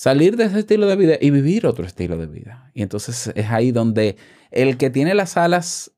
salir 0.00 0.38
de 0.38 0.44
ese 0.44 0.60
estilo 0.60 0.86
de 0.86 0.96
vida 0.96 1.18
y 1.20 1.28
vivir 1.28 1.66
otro 1.66 1.84
estilo 1.84 2.16
de 2.16 2.26
vida. 2.26 2.70
Y 2.72 2.80
entonces 2.80 3.30
es 3.34 3.50
ahí 3.50 3.70
donde 3.70 4.16
el 4.50 4.78
que 4.78 4.88
tiene 4.88 5.12
las 5.12 5.36
alas, 5.36 5.92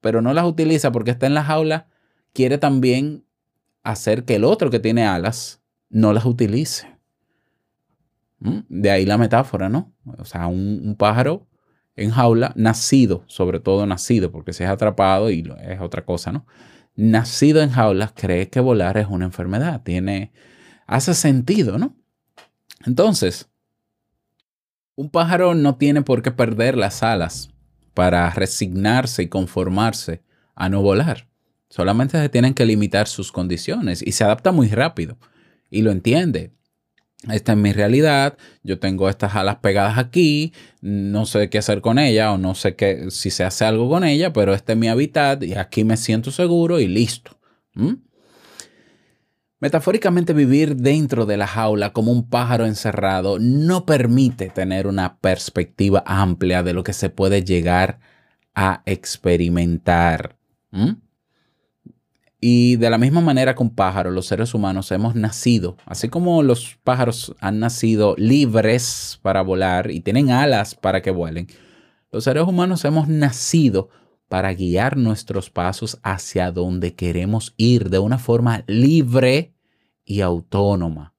pero 0.00 0.22
no 0.22 0.32
las 0.32 0.44
utiliza 0.44 0.92
porque 0.92 1.10
está 1.10 1.26
en 1.26 1.34
la 1.34 1.42
jaula, 1.42 1.88
quiere 2.32 2.58
también 2.58 3.24
hacer 3.82 4.24
que 4.24 4.36
el 4.36 4.44
otro 4.44 4.70
que 4.70 4.78
tiene 4.78 5.08
alas 5.08 5.60
no 5.90 6.12
las 6.12 6.24
utilice. 6.24 6.86
¿Mm? 8.38 8.58
De 8.68 8.92
ahí 8.92 9.04
la 9.04 9.18
metáfora, 9.18 9.68
¿no? 9.68 9.92
O 10.18 10.24
sea, 10.24 10.46
un, 10.46 10.94
pájaro 10.96 11.48
en 11.96 12.12
jaula, 12.12 12.52
nacido, 12.54 13.24
sobre 13.26 13.58
todo 13.58 13.86
nacido, 13.86 14.30
porque 14.30 14.52
si 14.52 14.62
es 14.62 14.70
atrapado 14.70 15.32
y 15.32 15.52
es 15.62 15.80
otra 15.80 16.04
cosa, 16.04 16.30
¿no? 16.30 16.46
Nacido 16.94 17.60
en 17.60 17.70
jaulas 17.70 18.12
cree 18.14 18.50
que 18.50 18.60
volar 18.60 18.98
es 18.98 19.08
una 19.08 19.24
enfermedad, 19.24 19.82
tiene, 19.82 20.30
hace 20.86 21.12
sentido, 21.12 21.76
¿no? 21.76 21.96
Entonces, 22.86 23.47
un 24.98 25.10
pájaro 25.10 25.54
no 25.54 25.76
tiene 25.76 26.02
por 26.02 26.22
qué 26.22 26.32
perder 26.32 26.76
las 26.76 27.04
alas 27.04 27.50
para 27.94 28.28
resignarse 28.30 29.22
y 29.22 29.28
conformarse 29.28 30.22
a 30.56 30.68
no 30.68 30.82
volar. 30.82 31.28
Solamente 31.68 32.20
se 32.20 32.28
tienen 32.28 32.52
que 32.52 32.66
limitar 32.66 33.06
sus 33.06 33.30
condiciones 33.30 34.02
y 34.04 34.10
se 34.10 34.24
adapta 34.24 34.50
muy 34.50 34.66
rápido 34.66 35.16
y 35.70 35.82
lo 35.82 35.92
entiende. 35.92 36.50
Esta 37.30 37.52
es 37.52 37.58
mi 37.58 37.72
realidad, 37.72 38.36
yo 38.64 38.80
tengo 38.80 39.08
estas 39.08 39.36
alas 39.36 39.58
pegadas 39.58 39.98
aquí, 39.98 40.52
no 40.80 41.26
sé 41.26 41.48
qué 41.48 41.58
hacer 41.58 41.80
con 41.80 42.00
ella 42.00 42.32
o 42.32 42.38
no 42.38 42.56
sé 42.56 42.74
qué, 42.74 43.08
si 43.12 43.30
se 43.30 43.44
hace 43.44 43.64
algo 43.64 43.88
con 43.88 44.02
ella, 44.02 44.32
pero 44.32 44.52
este 44.52 44.72
es 44.72 44.78
mi 44.78 44.88
hábitat 44.88 45.44
y 45.44 45.54
aquí 45.54 45.84
me 45.84 45.96
siento 45.96 46.32
seguro 46.32 46.80
y 46.80 46.88
listo. 46.88 47.38
¿Mm? 47.74 47.94
Metafóricamente 49.60 50.32
vivir 50.32 50.76
dentro 50.76 51.26
de 51.26 51.36
la 51.36 51.48
jaula 51.48 51.92
como 51.92 52.12
un 52.12 52.28
pájaro 52.28 52.64
encerrado 52.64 53.38
no 53.40 53.86
permite 53.86 54.50
tener 54.50 54.86
una 54.86 55.18
perspectiva 55.18 56.04
amplia 56.06 56.62
de 56.62 56.72
lo 56.72 56.84
que 56.84 56.92
se 56.92 57.10
puede 57.10 57.42
llegar 57.42 57.98
a 58.54 58.82
experimentar. 58.86 60.36
Y 62.40 62.76
de 62.76 62.88
la 62.88 62.98
misma 62.98 63.20
manera 63.20 63.56
que 63.56 63.62
un 63.64 63.74
pájaro, 63.74 64.12
los 64.12 64.26
seres 64.26 64.54
humanos 64.54 64.92
hemos 64.92 65.16
nacido, 65.16 65.76
así 65.86 66.08
como 66.08 66.44
los 66.44 66.78
pájaros 66.84 67.34
han 67.40 67.58
nacido 67.58 68.14
libres 68.16 69.18
para 69.22 69.42
volar 69.42 69.90
y 69.90 70.00
tienen 70.00 70.30
alas 70.30 70.76
para 70.76 71.02
que 71.02 71.10
vuelen, 71.10 71.48
los 72.12 72.22
seres 72.22 72.44
humanos 72.44 72.84
hemos 72.84 73.08
nacido 73.08 73.88
para 74.28 74.52
guiar 74.52 74.96
nuestros 74.96 75.50
pasos 75.50 75.98
hacia 76.02 76.52
donde 76.52 76.94
queremos 76.94 77.54
ir 77.56 77.90
de 77.90 77.98
una 77.98 78.18
forma 78.18 78.62
libre 78.66 79.54
y 80.04 80.20
autónoma. 80.20 81.14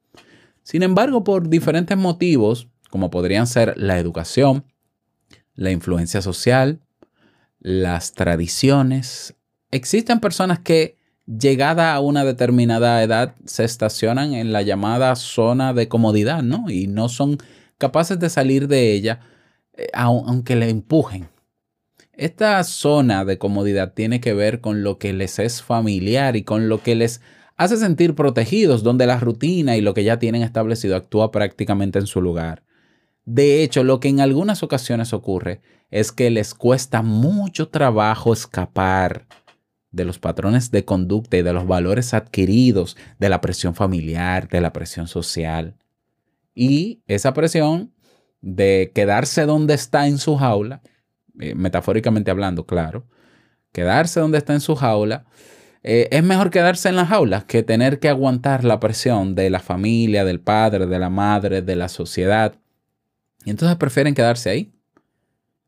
Sin 0.63 0.83
embargo, 0.83 1.23
por 1.23 1.49
diferentes 1.49 1.97
motivos, 1.97 2.67
como 2.89 3.09
podrían 3.09 3.47
ser 3.47 3.73
la 3.77 3.97
educación, 3.97 4.65
la 5.55 5.71
influencia 5.71 6.21
social, 6.21 6.81
las 7.59 8.13
tradiciones, 8.13 9.35
existen 9.71 10.19
personas 10.19 10.59
que 10.59 10.97
llegada 11.25 11.93
a 11.93 11.99
una 11.99 12.23
determinada 12.23 13.03
edad 13.03 13.35
se 13.45 13.63
estacionan 13.63 14.33
en 14.33 14.51
la 14.53 14.61
llamada 14.61 15.15
zona 15.15 15.73
de 15.73 15.87
comodidad, 15.87 16.41
¿no? 16.41 16.69
Y 16.69 16.87
no 16.87 17.09
son 17.09 17.37
capaces 17.77 18.19
de 18.19 18.29
salir 18.29 18.67
de 18.67 18.93
ella 18.93 19.19
eh, 19.73 19.87
au- 19.93 20.23
aunque 20.27 20.55
le 20.55 20.69
empujen. 20.69 21.27
Esta 22.19 22.61
zona 22.65 23.23
de 23.23 23.37
comodidad 23.37 23.93
tiene 23.93 24.19
que 24.19 24.33
ver 24.33 24.59
con 24.59 24.83
lo 24.83 24.97
que 24.97 25.13
les 25.13 25.39
es 25.39 25.63
familiar 25.63 26.35
y 26.35 26.43
con 26.43 26.67
lo 26.67 26.83
que 26.83 26.93
les 26.93 27.21
hace 27.55 27.77
sentir 27.77 28.13
protegidos, 28.13 28.83
donde 28.83 29.07
la 29.07 29.21
rutina 29.21 29.77
y 29.77 29.81
lo 29.81 29.93
que 29.93 30.03
ya 30.03 30.19
tienen 30.19 30.41
establecido 30.41 30.97
actúa 30.97 31.31
prácticamente 31.31 31.97
en 31.97 32.07
su 32.07 32.21
lugar. 32.21 32.63
De 33.23 33.63
hecho, 33.63 33.85
lo 33.85 34.01
que 34.01 34.09
en 34.09 34.19
algunas 34.19 34.63
ocasiones 34.63 35.13
ocurre 35.13 35.61
es 35.91 36.11
que 36.11 36.29
les 36.29 36.53
cuesta 36.53 37.03
mucho 37.03 37.69
trabajo 37.69 38.33
escapar 38.33 39.25
de 39.91 40.03
los 40.03 40.19
patrones 40.19 40.71
de 40.71 40.83
conducta 40.83 41.37
y 41.37 41.41
de 41.41 41.53
los 41.53 41.67
valores 41.67 42.13
adquiridos, 42.13 42.97
de 43.17 43.29
la 43.29 43.39
presión 43.39 43.75
familiar, 43.75 44.49
de 44.49 44.59
la 44.59 44.73
presión 44.73 45.07
social. 45.07 45.77
Y 46.53 47.01
esa 47.07 47.33
presión 47.33 47.93
de 48.41 48.91
quedarse 48.93 49.45
donde 49.45 49.73
está 49.73 50.07
en 50.07 50.17
su 50.17 50.35
jaula, 50.35 50.81
eh, 51.39 51.55
metafóricamente 51.55 52.31
hablando, 52.31 52.65
claro, 52.65 53.07
quedarse 53.71 54.19
donde 54.19 54.37
está 54.37 54.53
en 54.53 54.61
su 54.61 54.75
jaula, 54.75 55.25
eh, 55.81 56.09
es 56.11 56.23
mejor 56.23 56.49
quedarse 56.49 56.89
en 56.89 56.97
la 56.97 57.05
jaula 57.05 57.45
que 57.47 57.63
tener 57.63 57.99
que 57.99 58.09
aguantar 58.09 58.65
la 58.65 58.79
presión 58.79 59.35
de 59.35 59.49
la 59.49 59.59
familia, 59.59 60.25
del 60.25 60.41
padre, 60.41 60.87
de 60.87 60.99
la 60.99 61.09
madre, 61.09 61.61
de 61.61 61.75
la 61.75 61.87
sociedad. 61.87 62.55
Y 63.45 63.51
entonces 63.51 63.77
prefieren 63.77 64.13
quedarse 64.13 64.49
ahí. 64.49 64.73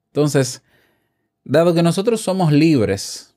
Entonces, 0.08 0.64
dado 1.46 1.74
que 1.74 1.84
nosotros 1.84 2.20
somos 2.20 2.52
libres 2.52 3.36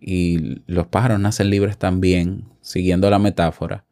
y 0.00 0.62
los 0.66 0.88
pájaros 0.88 1.20
nacen 1.20 1.50
libres 1.50 1.78
también, 1.78 2.48
siguiendo 2.60 3.08
la 3.10 3.20
metáfora, 3.20 3.84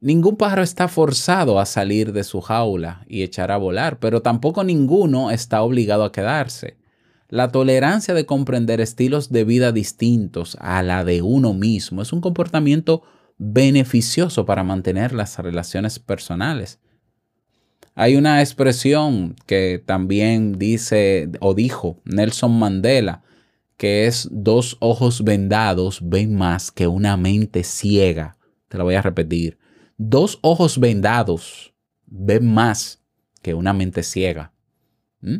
ningún 0.00 0.36
pájaro 0.36 0.62
está 0.62 0.88
forzado 0.88 1.58
a 1.58 1.64
salir 1.64 2.12
de 2.12 2.24
su 2.24 2.42
jaula 2.42 3.04
y 3.08 3.22
echar 3.22 3.50
a 3.50 3.56
volar, 3.56 3.98
pero 3.98 4.20
tampoco 4.20 4.62
ninguno 4.64 5.30
está 5.30 5.62
obligado 5.62 6.04
a 6.04 6.12
quedarse. 6.12 6.76
La 7.28 7.50
tolerancia 7.50 8.14
de 8.14 8.24
comprender 8.24 8.80
estilos 8.80 9.30
de 9.30 9.44
vida 9.44 9.72
distintos 9.72 10.56
a 10.60 10.82
la 10.82 11.04
de 11.04 11.22
uno 11.22 11.54
mismo 11.54 12.02
es 12.02 12.12
un 12.12 12.20
comportamiento 12.20 13.02
beneficioso 13.38 14.46
para 14.46 14.62
mantener 14.62 15.12
las 15.12 15.38
relaciones 15.38 15.98
personales. 15.98 16.78
Hay 17.94 18.16
una 18.16 18.40
expresión 18.40 19.34
que 19.46 19.82
también 19.84 20.58
dice 20.58 21.30
o 21.40 21.54
dijo 21.54 22.00
Nelson 22.04 22.58
Mandela, 22.58 23.22
que 23.76 24.06
es 24.06 24.28
dos 24.30 24.76
ojos 24.80 25.24
vendados 25.24 26.00
ven 26.02 26.36
más 26.36 26.70
que 26.70 26.86
una 26.86 27.16
mente 27.16 27.64
ciega. 27.64 28.36
Te 28.68 28.78
lo 28.78 28.84
voy 28.84 28.94
a 28.94 29.02
repetir. 29.02 29.58
Dos 29.96 30.38
ojos 30.42 30.78
vendados 30.78 31.74
ven 32.06 32.52
más 32.52 33.02
que 33.42 33.54
una 33.54 33.72
mente 33.72 34.02
ciega. 34.02 34.52
¿Mm? 35.20 35.36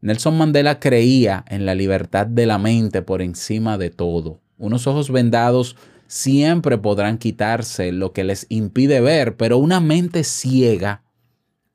Nelson 0.00 0.36
Mandela 0.36 0.78
creía 0.78 1.44
en 1.48 1.66
la 1.66 1.74
libertad 1.74 2.26
de 2.26 2.46
la 2.46 2.58
mente 2.58 3.02
por 3.02 3.22
encima 3.22 3.78
de 3.78 3.90
todo. 3.90 4.40
Unos 4.58 4.86
ojos 4.86 5.10
vendados 5.10 5.76
siempre 6.06 6.78
podrán 6.78 7.18
quitarse 7.18 7.92
lo 7.92 8.12
que 8.12 8.24
les 8.24 8.46
impide 8.48 9.00
ver, 9.00 9.36
pero 9.36 9.58
una 9.58 9.80
mente 9.80 10.24
ciega 10.24 11.02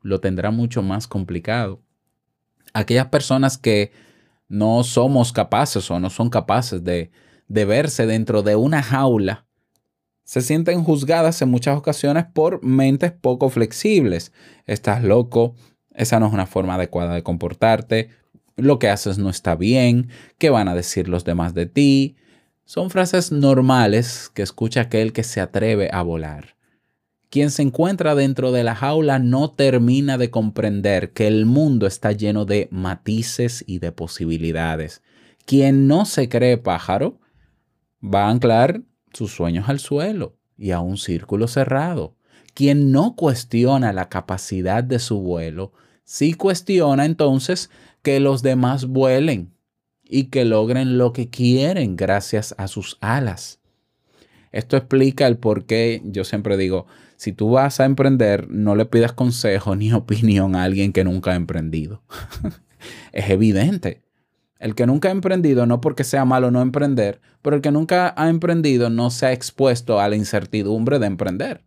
lo 0.01 0.19
tendrá 0.19 0.51
mucho 0.51 0.81
más 0.81 1.07
complicado. 1.07 1.81
Aquellas 2.73 3.07
personas 3.07 3.57
que 3.57 3.91
no 4.47 4.83
somos 4.83 5.31
capaces 5.31 5.89
o 5.91 5.99
no 5.99 6.09
son 6.09 6.29
capaces 6.29 6.83
de, 6.83 7.11
de 7.47 7.65
verse 7.65 8.05
dentro 8.05 8.43
de 8.43 8.55
una 8.55 8.81
jaula, 8.81 9.45
se 10.23 10.41
sienten 10.41 10.83
juzgadas 10.83 11.41
en 11.41 11.49
muchas 11.49 11.77
ocasiones 11.77 12.25
por 12.33 12.63
mentes 12.63 13.11
poco 13.11 13.49
flexibles. 13.49 14.31
Estás 14.65 15.03
loco, 15.03 15.55
esa 15.95 16.19
no 16.19 16.27
es 16.27 16.33
una 16.33 16.45
forma 16.45 16.75
adecuada 16.75 17.15
de 17.15 17.23
comportarte, 17.23 18.09
lo 18.57 18.79
que 18.79 18.89
haces 18.89 19.17
no 19.17 19.29
está 19.29 19.55
bien, 19.55 20.09
¿qué 20.37 20.49
van 20.49 20.67
a 20.67 20.75
decir 20.75 21.07
los 21.07 21.23
demás 21.23 21.53
de 21.53 21.65
ti? 21.65 22.15
Son 22.65 22.89
frases 22.89 23.31
normales 23.31 24.29
que 24.33 24.43
escucha 24.43 24.81
aquel 24.81 25.13
que 25.13 25.23
se 25.23 25.41
atreve 25.41 25.89
a 25.91 26.01
volar. 26.03 26.55
Quien 27.29 27.49
se 27.49 27.61
encuentra 27.61 28.13
dentro 28.13 28.51
de 28.51 28.63
la 28.63 28.75
jaula 28.75 29.17
no 29.17 29.51
termina 29.51 30.17
de 30.17 30.29
comprender 30.29 31.13
que 31.13 31.27
el 31.27 31.45
mundo 31.45 31.87
está 31.87 32.11
lleno 32.11 32.45
de 32.45 32.67
matices 32.71 33.63
y 33.65 33.79
de 33.79 33.93
posibilidades. 33.93 35.01
Quien 35.45 35.87
no 35.87 36.05
se 36.05 36.27
cree 36.27 36.57
pájaro 36.57 37.19
va 38.03 38.25
a 38.25 38.29
anclar 38.29 38.81
sus 39.13 39.31
sueños 39.31 39.69
al 39.69 39.79
suelo 39.79 40.37
y 40.57 40.71
a 40.71 40.81
un 40.81 40.97
círculo 40.97 41.47
cerrado. 41.47 42.17
Quien 42.53 42.91
no 42.91 43.15
cuestiona 43.15 43.93
la 43.93 44.09
capacidad 44.09 44.83
de 44.83 44.99
su 44.99 45.19
vuelo, 45.21 45.71
sí 46.03 46.33
cuestiona 46.33 47.05
entonces 47.05 47.69
que 48.01 48.19
los 48.19 48.41
demás 48.41 48.85
vuelen 48.85 49.53
y 50.03 50.25
que 50.25 50.43
logren 50.43 50.97
lo 50.97 51.13
que 51.13 51.29
quieren 51.29 51.95
gracias 51.95 52.53
a 52.57 52.67
sus 52.67 52.97
alas. 52.99 53.59
Esto 54.51 54.75
explica 54.75 55.27
el 55.27 55.37
por 55.37 55.65
qué 55.65 56.01
yo 56.03 56.25
siempre 56.25 56.57
digo, 56.57 56.85
si 57.15 57.31
tú 57.31 57.51
vas 57.51 57.79
a 57.79 57.85
emprender, 57.85 58.49
no 58.49 58.75
le 58.75 58.85
pidas 58.85 59.13
consejo 59.13 59.75
ni 59.77 59.93
opinión 59.93 60.55
a 60.55 60.63
alguien 60.63 60.91
que 60.91 61.03
nunca 61.03 61.31
ha 61.31 61.35
emprendido. 61.35 62.01
es 63.13 63.29
evidente. 63.29 64.01
El 64.59 64.75
que 64.75 64.85
nunca 64.85 65.07
ha 65.07 65.11
emprendido, 65.11 65.65
no 65.65 65.81
porque 65.81 66.03
sea 66.03 66.25
malo 66.25 66.51
no 66.51 66.61
emprender, 66.61 67.19
pero 67.41 67.55
el 67.55 67.61
que 67.61 67.71
nunca 67.71 68.13
ha 68.15 68.29
emprendido 68.29 68.89
no 68.89 69.09
se 69.09 69.25
ha 69.25 69.33
expuesto 69.33 69.99
a 69.99 70.07
la 70.07 70.15
incertidumbre 70.15 70.99
de 70.99 71.07
emprender. 71.07 71.63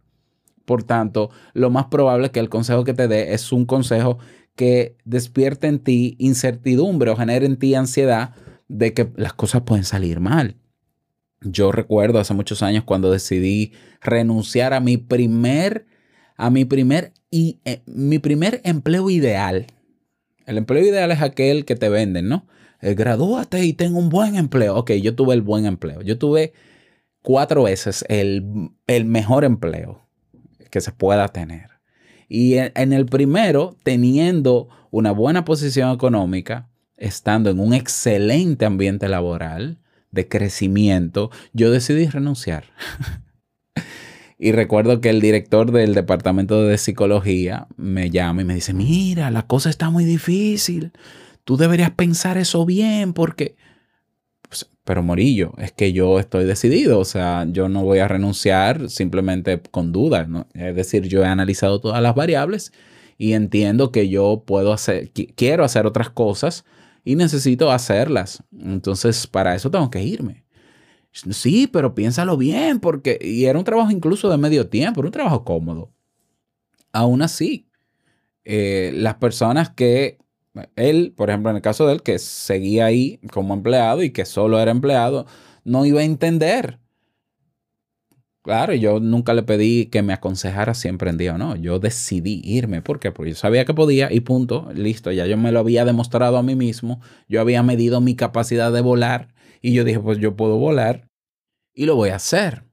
Por 0.64 0.82
tanto, 0.82 1.30
lo 1.52 1.70
más 1.70 1.86
probable 1.86 2.30
que 2.30 2.40
el 2.40 2.48
consejo 2.48 2.84
que 2.84 2.94
te 2.94 3.08
dé 3.08 3.34
es 3.34 3.52
un 3.52 3.66
consejo 3.66 4.18
que 4.56 4.96
despierte 5.04 5.66
en 5.66 5.78
ti 5.78 6.16
incertidumbre 6.18 7.10
o 7.10 7.16
genere 7.16 7.46
en 7.46 7.56
ti 7.56 7.74
ansiedad 7.74 8.34
de 8.68 8.94
que 8.94 9.10
las 9.16 9.34
cosas 9.34 9.62
pueden 9.62 9.84
salir 9.84 10.20
mal. 10.20 10.56
Yo 11.42 11.72
recuerdo 11.72 12.18
hace 12.18 12.32
muchos 12.32 12.62
años 12.62 12.84
cuando 12.84 13.10
decidí 13.10 13.72
renunciar 14.00 14.72
a 14.72 14.80
mi 14.80 14.96
primer, 14.96 15.86
a 16.36 16.48
mi 16.48 16.64
primer, 16.64 17.12
y, 17.30 17.60
eh, 17.64 17.82
mi 17.86 18.18
primer 18.18 18.62
empleo 18.64 19.10
ideal. 19.10 19.66
El 20.46 20.56
empleo 20.56 20.82
ideal 20.82 21.10
es 21.10 21.20
aquel 21.20 21.64
que 21.64 21.76
te 21.76 21.88
venden, 21.88 22.28
¿no? 22.28 22.46
Eh, 22.80 22.94
gradúate 22.94 23.64
y 23.64 23.74
tengo 23.74 23.98
un 23.98 24.08
buen 24.08 24.36
empleo. 24.36 24.76
Ok, 24.76 24.92
yo 24.92 25.14
tuve 25.14 25.34
el 25.34 25.42
buen 25.42 25.66
empleo. 25.66 26.00
Yo 26.00 26.16
tuve 26.16 26.52
cuatro 27.22 27.64
veces 27.64 28.04
el 28.08 28.70
mejor 29.04 29.44
empleo 29.44 30.03
que 30.74 30.80
se 30.80 30.90
pueda 30.90 31.28
tener. 31.28 31.70
Y 32.28 32.54
en, 32.56 32.92
el 32.92 33.06
primero, 33.06 33.76
teniendo 33.84 34.66
una 34.90 35.12
buena 35.12 35.44
posición 35.44 35.92
económica, 35.92 36.68
estando 36.96 37.48
en 37.48 37.60
un 37.60 37.74
excelente 37.74 38.64
ambiente 38.64 39.08
laboral, 39.08 39.78
de 40.10 40.26
crecimiento, 40.26 41.30
yo 41.52 41.70
decidí 41.70 42.08
renunciar. 42.08 42.64
y 44.38 44.50
recuerdo 44.50 45.00
que 45.00 45.10
el 45.10 45.20
director 45.20 45.70
del 45.70 45.94
departamento 45.94 46.64
de 46.64 46.76
psicología 46.76 47.68
me 47.76 48.10
llama 48.10 48.42
y 48.42 48.44
me 48.44 48.56
dice, 48.56 48.74
mira, 48.74 49.30
la 49.30 49.46
cosa 49.46 49.70
está 49.70 49.90
muy 49.90 50.04
difícil, 50.04 50.90
tú 51.44 51.56
deberías 51.56 51.92
pensar 51.92 52.36
eso 52.36 52.66
bien 52.66 53.12
porque... 53.12 53.54
Pero 54.84 55.02
Morillo, 55.02 55.52
es 55.58 55.72
que 55.72 55.92
yo 55.94 56.18
estoy 56.20 56.44
decidido, 56.44 56.98
o 57.00 57.04
sea, 57.06 57.46
yo 57.50 57.68
no 57.70 57.82
voy 57.84 58.00
a 58.00 58.08
renunciar 58.08 58.90
simplemente 58.90 59.60
con 59.70 59.92
dudas, 59.92 60.28
¿no? 60.28 60.46
Es 60.54 60.76
decir, 60.76 61.04
yo 61.08 61.22
he 61.22 61.26
analizado 61.26 61.80
todas 61.80 62.02
las 62.02 62.14
variables 62.14 62.72
y 63.16 63.32
entiendo 63.32 63.90
que 63.92 64.08
yo 64.10 64.42
puedo 64.46 64.72
hacer, 64.74 65.10
qui- 65.14 65.32
quiero 65.36 65.64
hacer 65.64 65.86
otras 65.86 66.10
cosas 66.10 66.64
y 67.02 67.16
necesito 67.16 67.70
hacerlas. 67.72 68.42
Entonces, 68.58 69.26
para 69.26 69.54
eso 69.54 69.70
tengo 69.70 69.90
que 69.90 70.02
irme. 70.02 70.44
Sí, 71.12 71.68
pero 71.68 71.94
piénsalo 71.94 72.36
bien, 72.36 72.80
porque, 72.80 73.18
y 73.22 73.44
era 73.46 73.58
un 73.58 73.64
trabajo 73.64 73.90
incluso 73.90 74.28
de 74.30 74.36
medio 74.38 74.68
tiempo, 74.68 75.00
era 75.00 75.08
un 75.08 75.12
trabajo 75.12 75.44
cómodo. 75.44 75.92
Aún 76.92 77.22
así, 77.22 77.68
eh, 78.44 78.92
las 78.94 79.16
personas 79.16 79.70
que, 79.70 80.18
él, 80.76 81.14
por 81.16 81.30
ejemplo, 81.30 81.50
en 81.50 81.56
el 81.56 81.62
caso 81.62 81.86
de 81.86 81.94
él, 81.94 82.02
que 82.02 82.18
seguía 82.18 82.86
ahí 82.86 83.20
como 83.32 83.54
empleado 83.54 84.02
y 84.02 84.10
que 84.10 84.24
solo 84.24 84.60
era 84.60 84.70
empleado, 84.70 85.26
no 85.64 85.84
iba 85.86 86.00
a 86.00 86.04
entender. 86.04 86.78
Claro, 88.42 88.74
yo 88.74 89.00
nunca 89.00 89.32
le 89.32 89.42
pedí 89.42 89.86
que 89.86 90.02
me 90.02 90.12
aconsejara 90.12 90.74
si 90.74 90.88
emprendía 90.88 91.34
o 91.34 91.38
no. 91.38 91.56
Yo 91.56 91.78
decidí 91.78 92.42
irme. 92.44 92.82
¿Por 92.82 93.00
qué? 93.00 93.10
Porque 93.10 93.30
yo 93.30 93.36
sabía 93.36 93.64
que 93.64 93.72
podía 93.72 94.12
y 94.12 94.20
punto. 94.20 94.68
Listo, 94.74 95.10
ya 95.12 95.26
yo 95.26 95.38
me 95.38 95.50
lo 95.50 95.60
había 95.60 95.86
demostrado 95.86 96.36
a 96.36 96.42
mí 96.42 96.54
mismo. 96.54 97.00
Yo 97.26 97.40
había 97.40 97.62
medido 97.62 98.02
mi 98.02 98.16
capacidad 98.16 98.70
de 98.70 98.82
volar 98.82 99.34
y 99.62 99.72
yo 99.72 99.82
dije, 99.82 99.98
pues 99.98 100.18
yo 100.18 100.36
puedo 100.36 100.58
volar 100.58 101.08
y 101.72 101.86
lo 101.86 101.96
voy 101.96 102.10
a 102.10 102.16
hacer. 102.16 102.64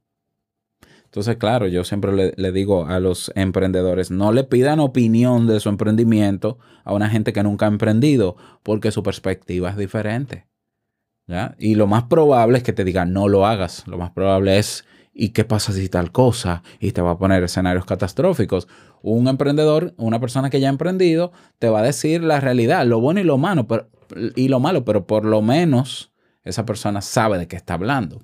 Entonces, 1.12 1.36
claro, 1.36 1.68
yo 1.68 1.84
siempre 1.84 2.34
le, 2.34 2.52
digo 2.54 2.86
a 2.86 3.02
los 3.02 3.34
emprendedores, 3.36 4.12
no 4.12 4.32
le 4.32 4.46
pidan 4.46 4.80
opinión 4.80 5.46
de 5.46 5.60
su 5.60 5.68
emprendimiento 5.68 6.58
a 6.86 6.94
una 6.94 7.10
gente 7.10 7.34
que 7.34 7.44
nunca 7.44 7.66
ha 7.66 7.68
emprendido, 7.68 8.38
porque 8.64 8.94
su 8.94 9.04
perspectiva 9.04 9.72
es 9.72 9.76
diferente. 9.76 10.48
¿ya? 11.28 11.54
Y 11.60 11.76
lo 11.76 11.86
más 11.86 12.04
probable 12.04 12.60
es 12.60 12.64
que 12.64 12.72
te 12.72 12.86
digan, 12.86 13.12
no 13.12 13.28
lo 13.28 13.46
hagas. 13.46 13.86
Lo 13.88 13.98
más 13.98 14.12
probable 14.12 14.58
es, 14.58 14.86
¿y 15.14 15.32
qué 15.32 15.44
pasa 15.44 15.74
si 15.74 15.90
tal 15.90 16.14
cosa? 16.14 16.64
Y 16.80 16.94
te 16.94 17.02
va 17.02 17.12
a 17.12 17.18
poner 17.18 17.44
escenarios 17.44 17.84
catastróficos. 17.84 18.70
Un 19.02 19.28
emprendedor, 19.28 19.94
una 19.98 20.22
persona 20.22 20.50
que 20.50 20.62
ya 20.62 20.68
ha 20.68 20.72
emprendido, 20.72 21.34
te 21.60 21.68
va 21.68 21.82
a 21.82 21.84
decir 21.84 22.24
la 22.24 22.40
realidad, 22.40 22.86
lo 22.86 23.02
bueno 23.02 23.20
y 23.20 23.26
lo 23.26 23.38
malo, 23.38 23.68
pero, 23.68 23.90
y 24.38 24.48
lo 24.48 24.62
malo, 24.62 24.86
pero 24.86 25.06
por 25.08 25.26
lo 25.26 25.42
menos 25.42 26.14
esa 26.46 26.66
persona 26.66 27.02
sabe 27.02 27.38
de 27.38 27.50
qué 27.50 27.58
está 27.58 27.74
hablando. 27.74 28.22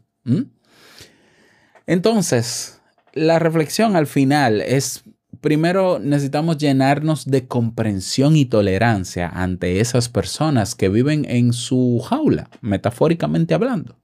Entonces, 1.86 2.76
la 3.17 3.39
reflexión 3.39 3.95
al 3.95 4.08
final 4.08 4.62
es, 4.62 5.03
primero 5.41 5.99
necesitamos 5.99 6.58
llenarnos 6.58 7.25
de 7.25 7.47
comprensión 7.47 8.36
y 8.36 8.45
tolerancia 8.45 9.27
ante 9.27 9.80
esas 9.80 10.10
personas 10.10 10.75
que 10.75 10.89
viven 10.89 11.25
en 11.30 11.53
su 11.53 11.99
jaula, 12.08 12.49
metafóricamente 12.62 13.53
hablando. 13.53 13.97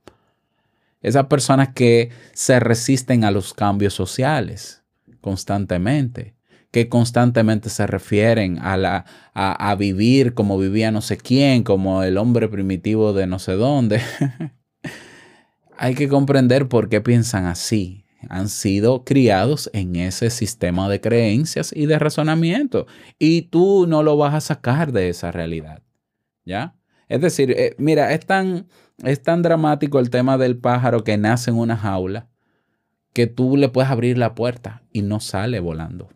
Esas 1.01 1.27
personas 1.27 1.69
que 1.73 2.11
se 2.33 2.59
resisten 2.59 3.23
a 3.25 3.31
los 3.31 3.53
cambios 3.53 3.93
sociales 3.93 4.83
constantemente, 5.21 6.35
que 6.71 6.89
constantemente 6.89 7.69
se 7.69 7.85
refieren 7.87 8.57
a, 8.59 8.77
la, 8.77 9.05
a, 9.33 9.75
vivir 9.75 10.33
como 10.33 10.57
vivía 10.57 10.91
no 10.91 11.01
sé 11.01 11.17
quién, 11.17 11.63
como 11.63 12.03
el 12.03 12.17
hombre 12.17 12.47
primitivo 12.47 13.13
de 13.13 13.27
no 13.27 13.37
sé 13.37 13.53
dónde. 13.53 14.01
Hay 15.77 15.95
que 15.95 16.07
comprender 16.07 16.67
por 16.67 16.89
qué 16.89 16.99
piensan 17.01 17.45
así. 17.45 18.02
Han 18.29 18.49
sido 18.49 19.03
criados 19.03 19.69
en 19.73 19.95
ese 19.95 20.29
sistema 20.29 20.89
de 20.89 21.01
creencias 21.01 21.71
y 21.75 21.85
de 21.85 21.99
razonamiento. 21.99 22.87
Y 23.19 23.43
tú 23.43 23.85
no 23.87 24.03
lo 24.03 24.17
vas 24.17 24.33
a 24.33 24.41
sacar 24.41 24.91
de 24.91 25.09
esa 25.09 25.31
realidad. 25.31 25.81
¿Ya? 26.45 26.75
Es 27.09 27.21
decir, 27.21 27.51
eh, 27.51 27.75
mira, 27.77 28.13
es 28.13 28.25
tan, 28.25 28.67
es 29.03 29.21
tan 29.21 29.41
dramático 29.41 29.99
el 29.99 30.09
tema 30.09 30.37
del 30.37 30.57
pájaro 30.57 31.03
que 31.03 31.17
nace 31.17 31.51
en 31.51 31.57
una 31.57 31.77
jaula 31.77 32.29
que 33.13 33.27
tú 33.27 33.57
le 33.57 33.69
puedes 33.69 33.91
abrir 33.91 34.17
la 34.17 34.33
puerta 34.35 34.81
y 34.91 35.01
no 35.03 35.19
sale 35.19 35.59
volando. 35.59 36.09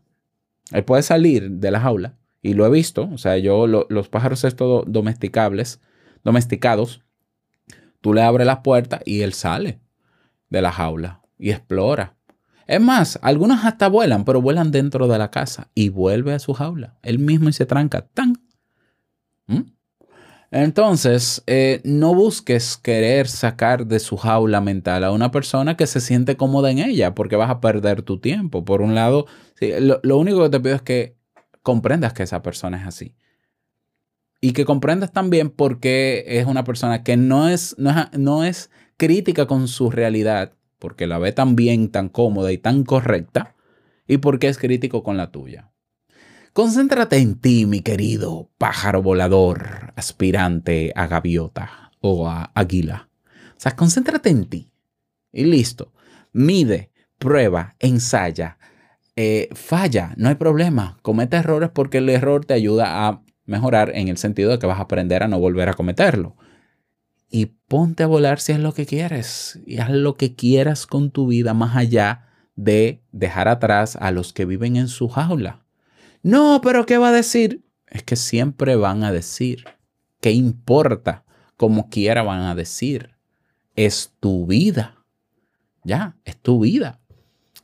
Él 0.72 0.84
puede 0.84 1.04
salir 1.04 1.50
de 1.52 1.72
la 1.72 1.80
jaula 1.80 2.18
y 2.42 2.54
lo 2.56 2.66
he 2.66 2.70
visto. 2.72 3.10
O 3.14 3.18
sea, 3.18 3.38
yo, 3.38 3.68
lo- 3.68 3.86
los 3.90 4.10
pájaros 4.10 4.44
estos 4.44 4.86
do- 4.86 4.92
domesticables, 4.92 5.80
domesticados, 6.24 7.04
tú 8.02 8.14
le 8.14 8.22
abres 8.24 8.48
las 8.48 8.60
puertas 8.60 9.02
y 9.06 9.22
él 9.22 9.34
sale 9.34 9.80
de 10.50 10.62
la 10.62 10.72
jaula 10.72 11.22
y 11.38 11.52
explora. 11.52 12.16
Es 12.68 12.82
más, 12.82 13.18
algunos 13.22 13.64
hasta 13.64 13.88
vuelan, 13.88 14.26
pero 14.26 14.42
vuelan 14.42 14.72
dentro 14.72 15.08
de 15.08 15.18
la 15.18 15.32
casa 15.32 15.70
y 15.74 15.90
vuelve 15.90 16.34
a 16.34 16.40
su 16.40 16.54
jaula. 16.54 16.98
Él 17.02 17.20
mismo 17.20 17.50
y 17.50 17.54
se 17.54 17.66
tranca. 17.66 18.08
¡Tan! 18.14 18.34
¿Mm? 19.48 19.62
Entonces, 20.52 21.44
eh, 21.48 21.82
no 21.84 22.14
busques 22.14 22.78
querer 22.78 23.28
sacar 23.28 23.86
de 23.86 24.00
su 24.00 24.18
jaula 24.18 24.62
mental 24.62 25.04
a 25.04 25.12
una 25.12 25.32
persona 25.32 25.76
que 25.76 25.88
se 25.88 26.02
siente 26.02 26.38
cómoda 26.38 26.72
en 26.72 26.80
ella, 26.80 27.16
porque 27.16 27.36
vas 27.36 27.50
a 27.50 27.60
perder 27.60 28.02
tu 28.02 28.20
tiempo. 28.20 28.64
Por 28.64 28.82
un 28.82 28.96
lado, 28.96 29.28
lo, 29.60 30.00
lo 30.04 30.18
único 30.18 30.44
que 30.44 30.50
te 30.50 30.60
pido 30.60 30.76
es 30.76 30.82
que 30.82 31.18
comprendas 31.64 32.14
que 32.14 32.24
esa 32.24 32.42
persona 32.42 32.80
es 32.82 32.88
así. 32.88 33.16
Y 34.40 34.54
que 34.54 34.66
comprendas 34.66 35.12
también 35.12 35.50
por 35.50 35.80
qué 35.80 36.24
es 36.28 36.46
una 36.46 36.64
persona 36.64 37.04
que 37.04 37.18
no 37.18 37.50
es, 37.50 37.76
no 37.78 37.90
es, 37.90 38.18
no 38.18 38.44
es 38.44 38.72
crítica 38.98 39.48
con 39.48 39.68
su 39.68 39.90
realidad, 39.90 40.54
porque 40.80 41.08
la 41.08 41.18
ve 41.20 41.32
tan 41.32 41.56
bien, 41.56 41.90
tan 41.90 42.10
cómoda 42.10 42.52
y 42.52 42.58
tan 42.58 42.84
correcta, 42.84 43.56
y 44.08 44.18
por 44.18 44.40
qué 44.40 44.48
es 44.48 44.58
crítico 44.58 45.04
con 45.04 45.18
la 45.18 45.32
tuya. 45.32 45.72
Concéntrate 46.54 47.18
en 47.18 47.40
ti, 47.40 47.66
mi 47.66 47.82
querido 47.82 48.50
pájaro 48.58 49.04
volador, 49.04 49.94
aspirante 49.96 50.92
a 50.96 51.06
gaviota 51.06 51.92
o 52.02 52.28
a 52.28 52.52
águila. 52.56 53.10
O 53.52 53.60
sea, 53.60 53.76
concéntrate 53.76 54.30
en 54.30 54.46
ti. 54.46 54.72
Y 55.32 55.46
listo. 55.46 55.94
Mide, 56.34 56.92
prueba, 57.20 57.76
ensaya. 57.80 58.58
Eh, 59.16 59.50
falla, 59.54 60.14
no 60.18 60.30
hay 60.30 60.36
problema. 60.36 60.98
Comete 61.02 61.38
errores 61.38 61.70
porque 61.72 62.00
el 62.00 62.10
error 62.10 62.46
te 62.46 62.54
ayuda 62.54 63.08
a 63.08 63.22
mejorar 63.46 63.92
en 63.96 64.08
el 64.08 64.18
sentido 64.18 64.52
de 64.52 64.60
que 64.60 64.68
vas 64.68 64.80
a 64.80 64.84
aprender 64.84 65.24
a 65.24 65.28
no 65.28 65.40
volver 65.40 65.70
a 65.70 65.74
cometerlo. 65.74 66.36
Y 67.30 67.48
ponte 67.68 68.04
a 68.04 68.08
volar 68.08 68.40
si 68.40 68.54
es 68.54 68.60
lo 68.60 68.74
que 68.74 68.86
quieres. 68.86 69.60
Y 69.66 69.80
haz 69.80 69.90
lo 69.90 70.16
que 70.16 70.36
quieras 70.36 70.88
con 70.88 71.12
tu 71.12 71.28
vida 71.28 71.54
más 71.54 71.76
allá 71.76 72.28
de 72.56 73.04
dejar 73.12 73.48
atrás 73.48 73.98
a 74.00 74.12
los 74.12 74.34
que 74.34 74.46
viven 74.46 74.76
en 74.78 74.88
su 74.88 75.10
jaula. 75.10 75.66
No, 76.24 76.62
pero 76.62 76.86
¿qué 76.86 76.98
va 76.98 77.10
a 77.10 77.14
decir? 77.14 77.64
Es 77.88 78.04
que 78.04 78.16
siempre 78.16 78.76
van 78.76 79.04
a 79.04 79.12
decir. 79.12 79.66
¿Qué 80.20 80.32
importa? 80.32 81.24
Como 81.56 81.90
quiera 81.90 82.24
van 82.24 82.42
a 82.42 82.56
decir. 82.56 83.16
Es 83.76 84.14
tu 84.20 84.46
vida. 84.46 85.06
Ya, 85.84 86.18
es 86.26 86.38
tu 86.38 86.60
vida. 86.60 87.00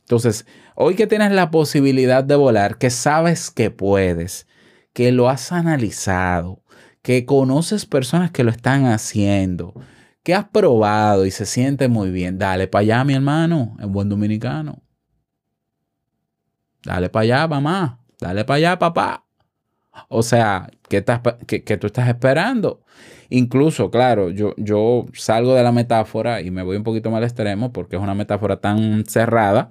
Entonces, 0.00 0.46
hoy 0.74 0.94
que 0.94 1.06
tienes 1.06 1.32
la 1.32 1.50
posibilidad 1.50 2.22
de 2.22 2.36
volar, 2.36 2.78
que 2.78 2.90
sabes 2.90 3.50
que 3.50 3.70
puedes, 3.70 4.46
que 4.92 5.12
lo 5.12 5.28
has 5.28 5.50
analizado, 5.50 6.62
que 7.04 7.26
conoces 7.26 7.84
personas 7.84 8.30
que 8.30 8.44
lo 8.44 8.50
están 8.50 8.86
haciendo, 8.86 9.74
que 10.22 10.34
has 10.34 10.46
probado 10.46 11.26
y 11.26 11.30
se 11.30 11.44
siente 11.44 11.86
muy 11.86 12.10
bien, 12.10 12.38
dale 12.38 12.66
para 12.66 12.80
allá, 12.80 13.04
mi 13.04 13.12
hermano, 13.12 13.76
en 13.78 13.92
buen 13.92 14.08
dominicano. 14.08 14.82
Dale 16.82 17.10
para 17.10 17.24
allá, 17.24 17.46
mamá. 17.46 18.00
Dale 18.18 18.46
para 18.46 18.56
allá, 18.56 18.78
papá. 18.78 19.26
O 20.08 20.22
sea, 20.22 20.70
¿qué, 20.88 20.96
estás, 20.98 21.20
qué, 21.46 21.62
qué 21.62 21.76
tú 21.76 21.88
estás 21.88 22.08
esperando? 22.08 22.82
Incluso, 23.28 23.90
claro, 23.90 24.30
yo, 24.30 24.54
yo 24.56 25.04
salgo 25.12 25.54
de 25.54 25.62
la 25.62 25.72
metáfora 25.72 26.40
y 26.40 26.50
me 26.50 26.62
voy 26.62 26.78
un 26.78 26.84
poquito 26.84 27.10
más 27.10 27.18
al 27.18 27.24
extremo 27.24 27.70
porque 27.70 27.96
es 27.96 28.02
una 28.02 28.14
metáfora 28.14 28.62
tan 28.62 29.04
cerrada 29.04 29.68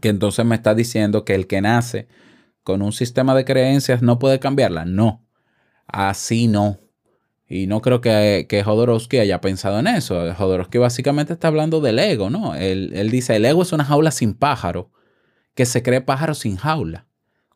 que 0.00 0.08
entonces 0.08 0.46
me 0.46 0.54
está 0.54 0.74
diciendo 0.74 1.22
que 1.26 1.34
el 1.34 1.46
que 1.46 1.60
nace 1.60 2.08
con 2.62 2.80
un 2.80 2.92
sistema 2.92 3.34
de 3.34 3.44
creencias 3.44 4.00
no 4.00 4.18
puede 4.18 4.40
cambiarla. 4.40 4.86
No, 4.86 5.25
así 5.86 6.48
no. 6.48 6.78
Y 7.48 7.66
no 7.68 7.80
creo 7.80 8.00
que, 8.00 8.46
que 8.48 8.64
Jodorowsky 8.64 9.18
haya 9.18 9.40
pensado 9.40 9.78
en 9.78 9.86
eso. 9.86 10.34
Jodorowsky 10.34 10.78
básicamente 10.78 11.32
está 11.32 11.48
hablando 11.48 11.80
del 11.80 11.98
ego, 11.98 12.28
¿no? 12.28 12.54
Él, 12.54 12.90
él 12.94 13.10
dice, 13.10 13.36
el 13.36 13.44
ego 13.44 13.62
es 13.62 13.72
una 13.72 13.84
jaula 13.84 14.10
sin 14.10 14.34
pájaro, 14.34 14.90
que 15.54 15.64
se 15.64 15.82
cree 15.82 16.00
pájaro 16.00 16.34
sin 16.34 16.56
jaula. 16.56 17.06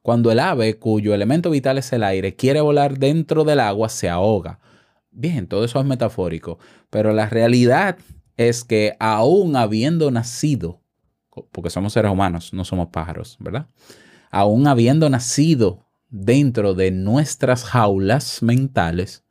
Cuando 0.02 0.30
el 0.32 0.38
ave, 0.38 0.78
cuyo 0.78 1.12
elemento 1.12 1.50
vital 1.50 1.78
es 1.78 1.92
el 1.92 2.04
aire, 2.04 2.34
quiere 2.34 2.60
volar 2.60 2.98
dentro 2.98 3.44
del 3.44 3.60
agua, 3.60 3.88
se 3.88 4.08
ahoga. 4.08 4.60
Bien, 5.10 5.46
todo 5.46 5.64
eso 5.64 5.80
es 5.80 5.86
metafórico, 5.86 6.58
pero 6.88 7.12
la 7.12 7.28
realidad 7.28 7.98
es 8.36 8.64
que 8.64 8.96
aún 9.00 9.56
habiendo 9.56 10.10
nacido, 10.10 10.80
porque 11.52 11.68
somos 11.68 11.92
seres 11.92 12.10
humanos, 12.10 12.54
no 12.54 12.64
somos 12.64 12.88
pájaros, 12.88 13.36
¿verdad? 13.40 13.66
Aún 14.30 14.66
habiendo 14.66 15.10
nacido 15.10 15.89
dentro 16.10 16.74
de 16.74 16.90
nuestras 16.90 17.64
jaulas 17.64 18.42
mentales, 18.42 19.24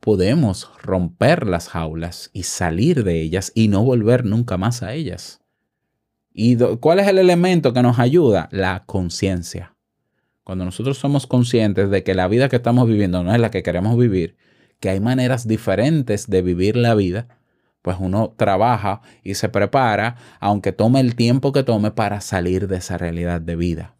podemos 0.00 0.70
romper 0.82 1.46
las 1.46 1.68
jaulas 1.68 2.30
y 2.32 2.44
salir 2.44 3.04
de 3.04 3.20
ellas 3.20 3.52
y 3.54 3.68
no 3.68 3.84
volver 3.84 4.24
nunca 4.24 4.56
más 4.56 4.82
a 4.82 4.94
ellas. 4.94 5.40
¿Y 6.32 6.56
cuál 6.80 7.00
es 7.00 7.08
el 7.08 7.18
elemento 7.18 7.72
que 7.72 7.82
nos 7.82 7.98
ayuda? 7.98 8.48
La 8.52 8.84
conciencia. 8.84 9.74
Cuando 10.44 10.64
nosotros 10.64 10.98
somos 10.98 11.26
conscientes 11.26 11.90
de 11.90 12.04
que 12.04 12.14
la 12.14 12.28
vida 12.28 12.48
que 12.48 12.56
estamos 12.56 12.86
viviendo 12.86 13.22
no 13.22 13.34
es 13.34 13.40
la 13.40 13.50
que 13.50 13.62
queremos 13.62 13.98
vivir, 13.98 14.36
que 14.80 14.88
hay 14.90 15.00
maneras 15.00 15.48
diferentes 15.48 16.28
de 16.28 16.42
vivir 16.42 16.76
la 16.76 16.94
vida, 16.94 17.38
pues 17.82 17.96
uno 18.00 18.34
trabaja 18.36 19.02
y 19.22 19.34
se 19.34 19.48
prepara, 19.48 20.16
aunque 20.40 20.72
tome 20.72 21.00
el 21.00 21.16
tiempo 21.16 21.52
que 21.52 21.64
tome 21.64 21.90
para 21.90 22.20
salir 22.20 22.68
de 22.68 22.76
esa 22.76 22.98
realidad 22.98 23.40
de 23.40 23.56
vida. 23.56 23.97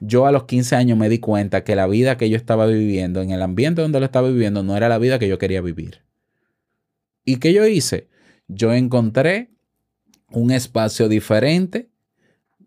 Yo 0.00 0.26
a 0.26 0.32
los 0.32 0.44
15 0.44 0.76
años 0.76 0.98
me 0.98 1.08
di 1.08 1.18
cuenta 1.18 1.64
que 1.64 1.76
la 1.76 1.86
vida 1.86 2.16
que 2.16 2.28
yo 2.28 2.36
estaba 2.36 2.66
viviendo, 2.66 3.22
en 3.22 3.30
el 3.30 3.42
ambiente 3.42 3.82
donde 3.82 4.00
lo 4.00 4.06
estaba 4.06 4.28
viviendo, 4.28 4.62
no 4.62 4.76
era 4.76 4.88
la 4.88 4.98
vida 4.98 5.18
que 5.18 5.28
yo 5.28 5.38
quería 5.38 5.60
vivir. 5.60 6.02
¿Y 7.24 7.36
qué 7.36 7.52
yo 7.52 7.66
hice? 7.66 8.08
Yo 8.48 8.72
encontré 8.72 9.50
un 10.30 10.50
espacio 10.50 11.08
diferente 11.08 11.88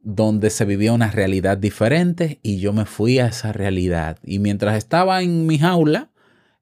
donde 0.01 0.49
se 0.49 0.65
vivía 0.65 0.93
una 0.93 1.11
realidad 1.11 1.57
diferente 1.57 2.39
y 2.41 2.59
yo 2.59 2.73
me 2.73 2.85
fui 2.85 3.19
a 3.19 3.27
esa 3.27 3.51
realidad. 3.51 4.17
Y 4.23 4.39
mientras 4.39 4.77
estaba 4.77 5.21
en 5.21 5.45
mi 5.45 5.59
jaula, 5.59 6.09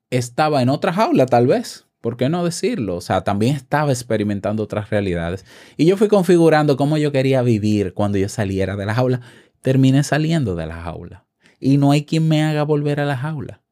estaba 0.10 0.62
en 0.62 0.70
otra 0.70 0.94
jaula 0.94 1.26
tal 1.26 1.48
vez. 1.48 1.86
¿Por 2.02 2.16
qué 2.16 2.30
no 2.30 2.46
decirlo? 2.46 2.96
O 2.96 3.02
sea, 3.02 3.24
también 3.24 3.56
estaba 3.56 3.92
experimentando 3.92 4.64
otras 4.64 4.90
realidades. 4.90 5.46
Y 5.78 5.86
yo 5.86 5.98
fui 5.98 6.08
configurando 6.08 6.78
cómo 6.78 6.98
yo 6.98 7.12
quería 7.12 7.42
vivir 7.42 7.94
cuando 7.94 8.18
yo 8.18 8.30
saliera 8.30 8.76
de 8.76 8.86
la 8.86 8.94
jaula. 8.94 9.22
Terminé 9.68 10.02
saliendo 10.04 10.56
de 10.56 10.66
la 10.66 10.82
jaula. 10.82 11.28
Y 11.60 11.76
no 11.76 11.92
hay 11.92 12.06
quien 12.06 12.26
me 12.26 12.42
haga 12.42 12.64
volver 12.64 13.02
a 13.02 13.06
la 13.06 13.18
jaula. 13.18 13.64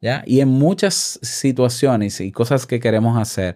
¿ya? 0.00 0.24
Y 0.26 0.40
en 0.40 0.48
muchas 0.48 1.20
situaciones 1.22 2.20
y 2.20 2.32
cosas 2.32 2.66
que 2.66 2.80
queremos 2.80 3.16
hacer, 3.16 3.54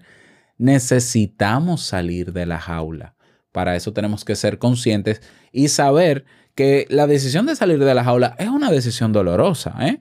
necesitamos 0.58 1.82
salir 1.82 2.32
de 2.32 2.46
la 2.46 2.60
jaula. 2.60 3.16
Para 3.50 3.74
eso 3.74 3.92
tenemos 3.92 4.24
que 4.24 4.36
ser 4.36 4.60
conscientes 4.60 5.22
y 5.50 5.70
saber 5.70 6.24
que 6.54 6.86
la 6.88 7.08
decisión 7.08 7.46
de 7.46 7.56
salir 7.56 7.80
de 7.80 7.94
la 7.96 8.04
jaula 8.04 8.36
es 8.38 8.46
una 8.48 8.70
decisión 8.70 9.12
dolorosa, 9.12 9.74
¿eh? 9.80 10.00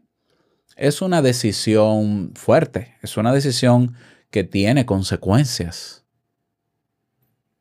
Es 0.75 1.01
una 1.01 1.23
decisión 1.23 2.31
fuerte, 2.35 2.93
es 3.01 3.17
una 3.17 3.33
decisión 3.33 3.95
que 4.29 4.43
tiene 4.43 4.85
consecuencias. 4.85 6.05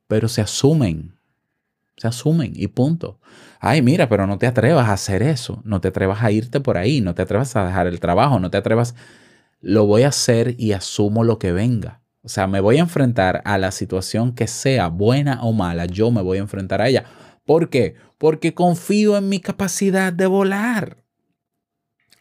Pero 0.07 0.29
se 0.29 0.43
asumen, 0.43 1.16
se 1.97 2.09
asumen 2.09 2.53
y 2.55 2.69
punto. 2.69 3.19
Ay, 3.61 3.83
mira, 3.83 4.09
pero 4.09 4.27
no 4.27 4.39
te 4.39 4.47
atrevas 4.47 4.89
a 4.89 4.93
hacer 4.93 5.23
eso, 5.23 5.61
no 5.65 5.81
te 5.81 5.89
atrevas 5.89 6.23
a 6.23 6.31
irte 6.31 6.61
por 6.61 6.77
ahí, 6.77 7.01
no 7.01 7.15
te 7.15 7.23
atrevas 7.23 7.57
a 7.57 7.67
dejar 7.67 7.87
el 7.87 8.01
trabajo, 8.01 8.39
no 8.39 8.51
te 8.51 8.59
atrevas. 8.59 8.95
Lo 9.61 9.87
voy 9.87 10.03
a 10.03 10.09
hacer 10.09 10.55
y 10.59 10.73
asumo 10.73 11.25
lo 11.25 11.39
que 11.39 11.53
venga. 11.53 12.03
O 12.23 12.29
sea, 12.29 12.47
me 12.47 12.61
voy 12.61 12.77
a 12.77 12.81
enfrentar 12.81 13.41
a 13.45 13.57
la 13.57 13.71
situación 13.71 14.35
que 14.35 14.47
sea 14.47 14.89
buena 14.89 15.43
o 15.43 15.53
mala, 15.53 15.87
yo 15.87 16.11
me 16.11 16.23
voy 16.23 16.39
a 16.39 16.43
enfrentar 16.43 16.83
a 16.83 16.89
ella. 16.89 17.05
¿Por 17.45 17.71
qué? 17.71 17.95
Porque 18.19 18.53
confío 18.53 19.17
en 19.17 19.29
mi 19.29 19.41
capacidad 19.41 20.13
de 20.13 20.27
volar. 20.27 21.05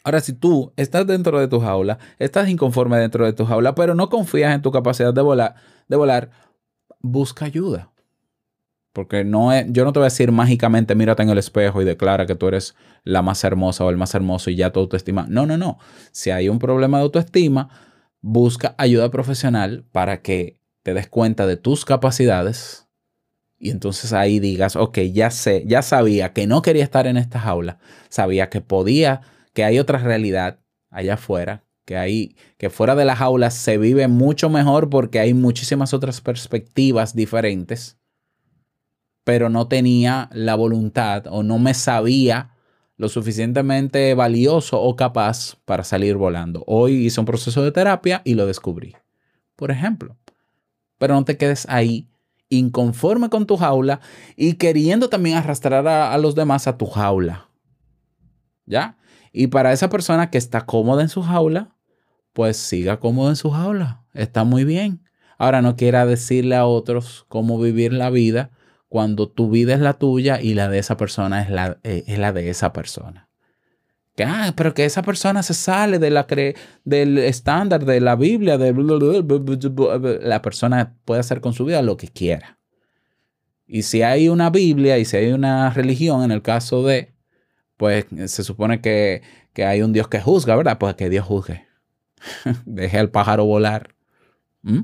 Ahora, 0.04 0.20
si 0.20 0.32
tú 0.32 0.72
estás 0.76 1.04
dentro 1.04 1.40
de 1.40 1.48
tu 1.48 1.58
jaula, 1.58 1.98
estás 2.20 2.48
inconforme 2.48 2.96
dentro 2.98 3.26
de 3.26 3.32
tu 3.32 3.44
jaula, 3.44 3.74
pero 3.74 3.96
no 3.96 4.08
confías 4.08 4.54
en 4.54 4.62
tu 4.62 4.70
capacidad 4.70 5.12
de 5.12 5.20
volar, 5.20 5.56
de 5.88 5.96
volar 5.96 6.30
busca 7.00 7.44
ayuda. 7.44 7.90
Porque 8.96 9.24
no 9.24 9.52
es, 9.52 9.66
yo 9.68 9.84
no 9.84 9.92
te 9.92 9.98
voy 9.98 10.04
a 10.06 10.08
decir 10.08 10.32
mágicamente, 10.32 10.94
mírate 10.94 11.22
en 11.22 11.28
el 11.28 11.36
espejo 11.36 11.82
y 11.82 11.84
declara 11.84 12.24
que 12.24 12.34
tú 12.34 12.48
eres 12.48 12.74
la 13.04 13.20
más 13.20 13.44
hermosa 13.44 13.84
o 13.84 13.90
el 13.90 13.98
más 13.98 14.14
hermoso 14.14 14.48
y 14.48 14.56
ya 14.56 14.72
tu 14.72 14.80
autoestima. 14.80 15.26
No, 15.28 15.44
no, 15.44 15.58
no. 15.58 15.76
Si 16.12 16.30
hay 16.30 16.48
un 16.48 16.58
problema 16.58 16.96
de 16.96 17.02
autoestima, 17.02 17.68
busca 18.22 18.74
ayuda 18.78 19.10
profesional 19.10 19.84
para 19.92 20.22
que 20.22 20.58
te 20.82 20.94
des 20.94 21.08
cuenta 21.08 21.46
de 21.46 21.58
tus 21.58 21.84
capacidades 21.84 22.88
y 23.58 23.68
entonces 23.68 24.14
ahí 24.14 24.40
digas, 24.40 24.76
ok, 24.76 24.96
ya 25.12 25.30
sé, 25.30 25.64
ya 25.66 25.82
sabía 25.82 26.32
que 26.32 26.46
no 26.46 26.62
quería 26.62 26.82
estar 26.82 27.06
en 27.06 27.18
esta 27.18 27.38
jaula, 27.38 27.78
sabía 28.08 28.48
que 28.48 28.62
podía, 28.62 29.20
que 29.52 29.62
hay 29.62 29.78
otra 29.78 29.98
realidad 29.98 30.60
allá 30.88 31.14
afuera, 31.14 31.64
que 31.84 31.98
hay, 31.98 32.34
que 32.56 32.70
fuera 32.70 32.94
de 32.94 33.04
la 33.04 33.14
jaula 33.14 33.50
se 33.50 33.76
vive 33.76 34.08
mucho 34.08 34.48
mejor 34.48 34.88
porque 34.88 35.20
hay 35.20 35.34
muchísimas 35.34 35.92
otras 35.92 36.22
perspectivas 36.22 37.14
diferentes, 37.14 37.98
pero 39.26 39.50
no 39.50 39.66
tenía 39.66 40.30
la 40.32 40.54
voluntad 40.54 41.24
o 41.28 41.42
no 41.42 41.58
me 41.58 41.74
sabía 41.74 42.54
lo 42.96 43.08
suficientemente 43.08 44.14
valioso 44.14 44.80
o 44.80 44.94
capaz 44.94 45.56
para 45.64 45.82
salir 45.82 46.14
volando. 46.14 46.62
Hoy 46.68 47.06
hice 47.06 47.18
un 47.18 47.26
proceso 47.26 47.64
de 47.64 47.72
terapia 47.72 48.22
y 48.24 48.34
lo 48.34 48.46
descubrí, 48.46 48.94
por 49.56 49.72
ejemplo. 49.72 50.16
Pero 50.98 51.14
no 51.14 51.24
te 51.24 51.36
quedes 51.36 51.66
ahí 51.68 52.08
inconforme 52.50 53.28
con 53.28 53.46
tu 53.46 53.56
jaula 53.56 53.98
y 54.36 54.52
queriendo 54.52 55.08
también 55.08 55.38
arrastrar 55.38 55.88
a, 55.88 56.16
los 56.18 56.36
demás 56.36 56.68
a 56.68 56.78
tu 56.78 56.86
jaula. 56.86 57.48
¿Ya? 58.64 58.96
Y 59.32 59.48
para 59.48 59.72
esa 59.72 59.88
persona 59.88 60.30
que 60.30 60.38
está 60.38 60.66
cómoda 60.66 61.02
en 61.02 61.08
su 61.08 61.22
jaula, 61.22 61.74
pues 62.32 62.58
siga 62.58 63.00
cómodo 63.00 63.30
en 63.30 63.36
su 63.36 63.50
jaula. 63.50 64.04
Está 64.14 64.44
muy 64.44 64.62
bien. 64.62 65.02
Ahora 65.36 65.62
no 65.62 65.74
quiera 65.74 66.06
decirle 66.06 66.54
a 66.54 66.64
otros 66.64 67.24
cómo 67.26 67.58
vivir 67.58 67.92
la 67.92 68.10
vida 68.10 68.52
cuando 68.88 69.28
tu 69.28 69.50
vida 69.50 69.74
es 69.74 69.80
la 69.80 69.94
tuya 69.94 70.40
y 70.40 70.54
la 70.54 70.68
de 70.68 70.78
esa 70.78 70.96
persona 70.96 71.42
es 71.42 71.50
la, 71.50 71.78
eh, 71.82 72.04
es 72.06 72.18
la 72.18 72.32
de 72.32 72.48
esa 72.50 72.72
persona. 72.72 73.28
Que, 74.14 74.24
ah, 74.24 74.54
pero 74.56 74.72
que 74.72 74.84
esa 74.86 75.02
persona 75.02 75.42
se 75.42 75.52
sale 75.52 75.98
de 75.98 76.10
la 76.10 76.26
cre- 76.26 76.56
del 76.84 77.18
estándar 77.18 77.84
de 77.84 78.00
la 78.00 78.16
Biblia, 78.16 78.56
de 78.56 78.72
la 80.22 80.40
persona 80.42 80.94
puede 81.04 81.20
hacer 81.20 81.40
con 81.40 81.52
su 81.52 81.64
vida 81.66 81.82
lo 81.82 81.96
que 81.98 82.08
quiera. 82.08 82.58
Y 83.66 83.82
si 83.82 84.02
hay 84.02 84.28
una 84.28 84.48
Biblia 84.48 84.96
y 84.98 85.04
si 85.04 85.16
hay 85.16 85.32
una 85.32 85.68
religión, 85.70 86.22
en 86.22 86.30
el 86.30 86.40
caso 86.40 86.82
de, 86.84 87.14
pues 87.76 88.06
se 88.26 88.42
supone 88.44 88.80
que, 88.80 89.22
que 89.52 89.64
hay 89.66 89.82
un 89.82 89.92
Dios 89.92 90.08
que 90.08 90.20
juzga, 90.20 90.56
¿verdad? 90.56 90.78
Pues 90.78 90.94
que 90.94 91.10
Dios 91.10 91.26
juzgue. 91.26 91.66
Deje 92.64 92.98
al 92.98 93.10
pájaro 93.10 93.44
volar. 93.44 93.94
¿Mm? 94.62 94.80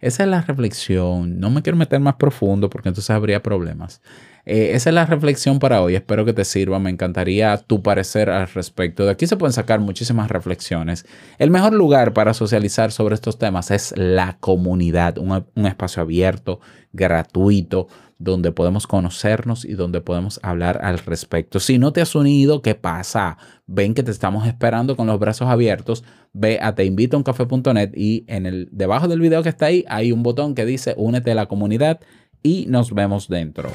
Esa 0.00 0.22
es 0.22 0.28
la 0.28 0.42
reflexión. 0.42 1.40
No 1.40 1.50
me 1.50 1.62
quiero 1.62 1.76
meter 1.76 1.98
más 1.98 2.14
profundo 2.14 2.70
porque 2.70 2.88
entonces 2.88 3.10
habría 3.10 3.42
problemas. 3.42 4.00
Eh, 4.46 4.70
esa 4.74 4.90
es 4.90 4.94
la 4.94 5.04
reflexión 5.06 5.58
para 5.58 5.82
hoy. 5.82 5.96
Espero 5.96 6.24
que 6.24 6.32
te 6.32 6.44
sirva. 6.44 6.78
Me 6.78 6.90
encantaría 6.90 7.56
tu 7.58 7.82
parecer 7.82 8.30
al 8.30 8.46
respecto. 8.48 9.04
De 9.04 9.10
aquí 9.10 9.26
se 9.26 9.36
pueden 9.36 9.52
sacar 9.52 9.80
muchísimas 9.80 10.30
reflexiones. 10.30 11.04
El 11.38 11.50
mejor 11.50 11.72
lugar 11.72 12.12
para 12.12 12.32
socializar 12.32 12.92
sobre 12.92 13.16
estos 13.16 13.38
temas 13.38 13.72
es 13.72 13.92
la 13.96 14.36
comunidad, 14.38 15.18
un, 15.18 15.44
un 15.54 15.66
espacio 15.66 16.02
abierto, 16.02 16.60
gratuito, 16.92 17.88
donde 18.18 18.50
podemos 18.50 18.86
conocernos 18.86 19.64
y 19.64 19.74
donde 19.74 20.00
podemos 20.00 20.40
hablar 20.42 20.80
al 20.82 20.98
respecto. 20.98 21.60
Si 21.60 21.78
no 21.78 21.92
te 21.92 22.00
has 22.00 22.14
unido, 22.14 22.62
¿qué 22.62 22.74
pasa? 22.74 23.38
Ven 23.66 23.94
que 23.94 24.02
te 24.02 24.10
estamos 24.10 24.46
esperando 24.46 24.96
con 24.96 25.06
los 25.06 25.18
brazos 25.20 25.48
abiertos. 25.48 26.04
Ve 26.32 26.58
a 26.60 26.74
teinvitouncafe.net 26.74 27.92
y 27.94 28.24
en 28.26 28.46
el 28.46 28.68
debajo 28.72 29.06
del 29.06 29.20
video 29.20 29.42
que 29.42 29.48
está 29.48 29.66
ahí 29.66 29.84
hay 29.88 30.10
un 30.10 30.22
botón 30.22 30.54
que 30.54 30.66
dice 30.66 30.94
únete 30.96 31.30
a 31.30 31.36
la 31.36 31.46
comunidad 31.46 32.00
y 32.42 32.66
nos 32.68 32.92
vemos 32.92 33.28
dentro. 33.28 33.70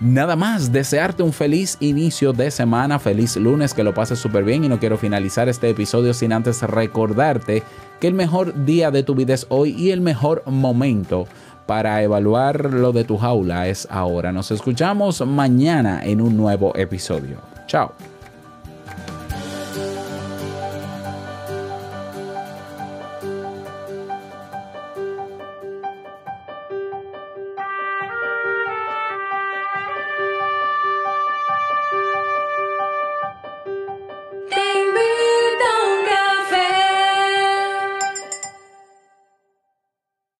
Nada 0.00 0.36
más, 0.36 0.72
desearte 0.72 1.22
un 1.22 1.32
feliz 1.32 1.78
inicio 1.80 2.34
de 2.34 2.50
semana, 2.50 2.98
feliz 2.98 3.34
lunes, 3.36 3.72
que 3.72 3.82
lo 3.82 3.94
pases 3.94 4.18
súper 4.18 4.44
bien 4.44 4.62
y 4.62 4.68
no 4.68 4.78
quiero 4.78 4.98
finalizar 4.98 5.48
este 5.48 5.70
episodio 5.70 6.12
sin 6.12 6.34
antes 6.34 6.60
recordarte 6.62 7.62
que 7.98 8.06
el 8.06 8.12
mejor 8.12 8.66
día 8.66 8.90
de 8.90 9.02
tu 9.02 9.14
vida 9.14 9.32
es 9.32 9.46
hoy 9.48 9.70
y 9.70 9.92
el 9.92 10.02
mejor 10.02 10.42
momento 10.46 11.26
para 11.66 12.02
evaluar 12.02 12.72
lo 12.72 12.92
de 12.92 13.04
tu 13.04 13.18
jaula 13.18 13.68
es 13.68 13.86
ahora. 13.90 14.32
Nos 14.32 14.50
escuchamos 14.50 15.20
mañana 15.26 16.00
en 16.04 16.20
un 16.20 16.36
nuevo 16.36 16.74
episodio. 16.76 17.38
Chao. 17.66 17.92